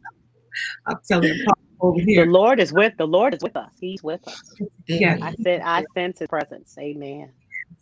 [0.86, 2.24] I'm telling you, Pop over The.
[2.24, 3.72] Lord is with the Lord is with us.
[3.80, 4.54] He's with us.
[4.86, 5.18] Yeah.
[5.22, 6.74] I said I sense his presence.
[6.78, 7.30] Amen.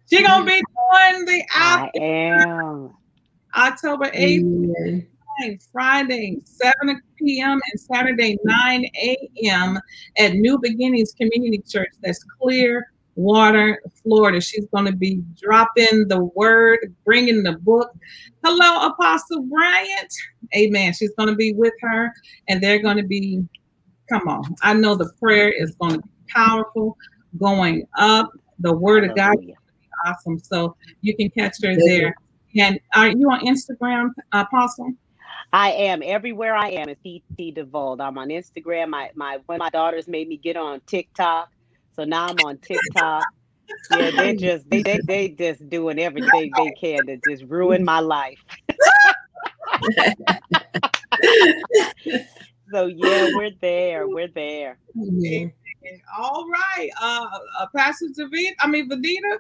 [0.10, 2.94] she's gonna be doing the I am.
[3.56, 5.06] October 8th,
[5.72, 7.60] Friday, 7 p.m.
[7.72, 9.80] and Saturday, 9 a.m.
[10.18, 11.90] at New Beginnings Community Church.
[12.02, 14.42] That's Clearwater, Florida.
[14.42, 17.92] She's going to be dropping the word, bringing the book.
[18.44, 20.14] Hello, Apostle Bryant.
[20.56, 20.94] Amen.
[20.94, 22.12] She's going to be with her,
[22.48, 23.44] and they're going to be,
[24.10, 24.56] come on.
[24.62, 26.98] I know the prayer is going to be powerful,
[27.40, 28.32] going up.
[28.60, 29.56] The word of God Hallelujah.
[30.06, 30.40] awesome.
[30.40, 32.16] So you can catch her there.
[32.56, 34.94] And are you on Instagram, Apostle?
[35.54, 36.90] I am everywhere I am.
[36.90, 38.02] It's PT DeVolt.
[38.02, 38.90] I'm on Instagram.
[38.90, 41.52] My my one of my daughters made me get on TikTok,
[41.96, 43.24] so now I'm on TikTok.
[43.92, 48.00] Yeah, they just they they, they just doing everything they can to just ruin my
[48.00, 48.44] life.
[52.72, 54.08] So yeah, we're there.
[54.08, 54.80] We're there.
[56.18, 56.90] All right.
[57.00, 57.28] Uh,
[57.60, 59.38] uh Pastor David, I mean Vanita.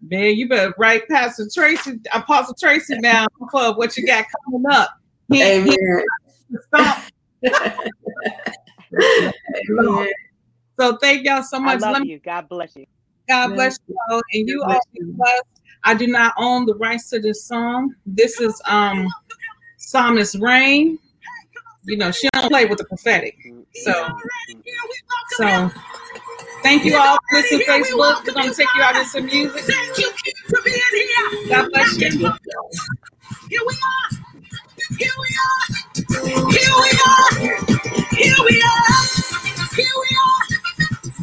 [0.00, 5.01] Man, you better write Pastor Tracy, Apostle Tracy down for what you got coming up.
[5.32, 6.04] He- he- Amen.
[6.68, 7.04] stop.
[9.70, 10.12] Amen.
[10.80, 11.80] So thank y'all so I much.
[11.82, 12.18] Let love me you.
[12.18, 12.86] God bless you.
[13.28, 15.12] God bless you all, and you God all bless be you.
[15.12, 15.42] blessed.
[15.84, 17.94] I do not own the rights to this song.
[18.06, 19.06] This is um
[19.76, 20.98] Psalmist Rain.
[21.84, 23.36] You know, she don't play with the prophetic.
[23.74, 24.18] So
[25.36, 25.70] so
[26.62, 28.26] thank you all for listening to Facebook.
[28.26, 29.60] We're gonna take you out into some music.
[29.60, 30.10] Thank you
[30.48, 31.48] for being here.
[31.50, 32.10] God bless you.
[33.48, 34.31] Here we are.
[34.98, 35.66] Here we are.
[36.50, 37.30] Here we are.
[38.10, 38.98] Here we are.
[39.74, 40.42] Here we are.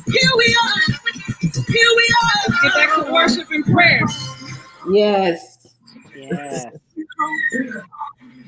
[0.08, 1.00] Here we are.
[1.68, 2.06] Here we
[2.48, 4.02] Let's get back to worship and prayer.
[4.92, 5.68] Yes.
[6.16, 6.66] Yes.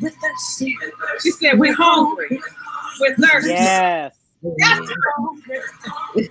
[0.02, 0.78] With thirsty.
[1.22, 2.42] She said, We're hungry.
[3.00, 3.50] We're thirsty.
[3.50, 4.16] Yes.
[4.58, 4.80] Yes.
[6.16, 6.26] We're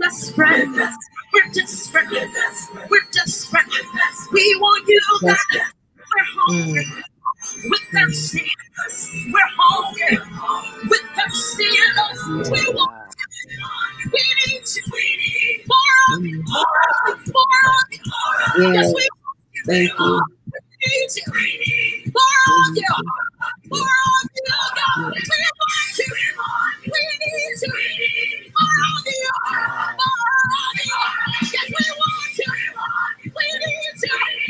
[0.00, 0.68] desperate.
[1.32, 2.10] We're desperate.
[2.90, 3.66] We're desperate.
[4.32, 5.74] We want you back.
[6.14, 6.84] We're hungry.
[6.86, 7.70] Mm.
[7.70, 8.40] We're thirsty.
[8.40, 9.32] Mm.
[9.32, 10.18] We're hungry.
[10.90, 11.64] We're thirsty.
[11.64, 13.58] We want you.
[14.12, 14.82] We need you.
[14.92, 16.42] We need more of you.
[16.48, 18.00] More of you.
[18.06, 18.74] More of you.
[18.74, 19.08] Yes, we
[19.66, 20.22] Thank you.
[20.86, 21.24] need you.
[22.14, 22.82] More of you.
[23.70, 24.44] More of you,
[24.76, 25.14] God.
[25.14, 25.20] We
[25.60, 26.06] want you.
[26.86, 27.70] We need you.
[28.56, 29.30] More of you.
[29.52, 30.18] More
[30.56, 31.50] of you.
[31.52, 32.52] Yes, we want you.
[33.24, 34.49] We need you.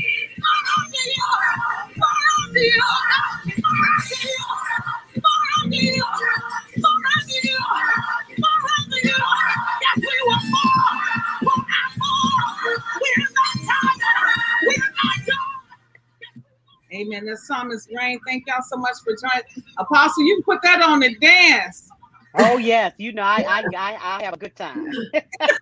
[16.93, 17.25] Amen.
[17.25, 18.19] That's Psalmist Rain.
[18.27, 19.65] Thank y'all so much for joining.
[19.79, 21.89] Apostle, you put that on the dance.
[22.37, 22.93] Oh yes.
[22.99, 24.93] You know I I I, I have a good time.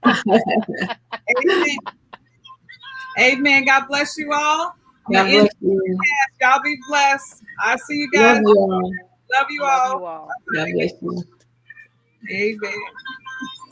[1.38, 1.78] Amen.
[3.18, 3.64] Amen.
[3.66, 4.74] God bless you all.
[5.12, 5.98] God bless you.
[6.40, 7.42] Y'all be blessed.
[7.62, 8.22] I see you guys.
[8.22, 8.42] Love guys.
[8.42, 8.92] you all.
[9.32, 9.98] Love you Love all.
[9.98, 10.28] you all.
[10.54, 11.24] God bless you.
[12.30, 12.72] Amen.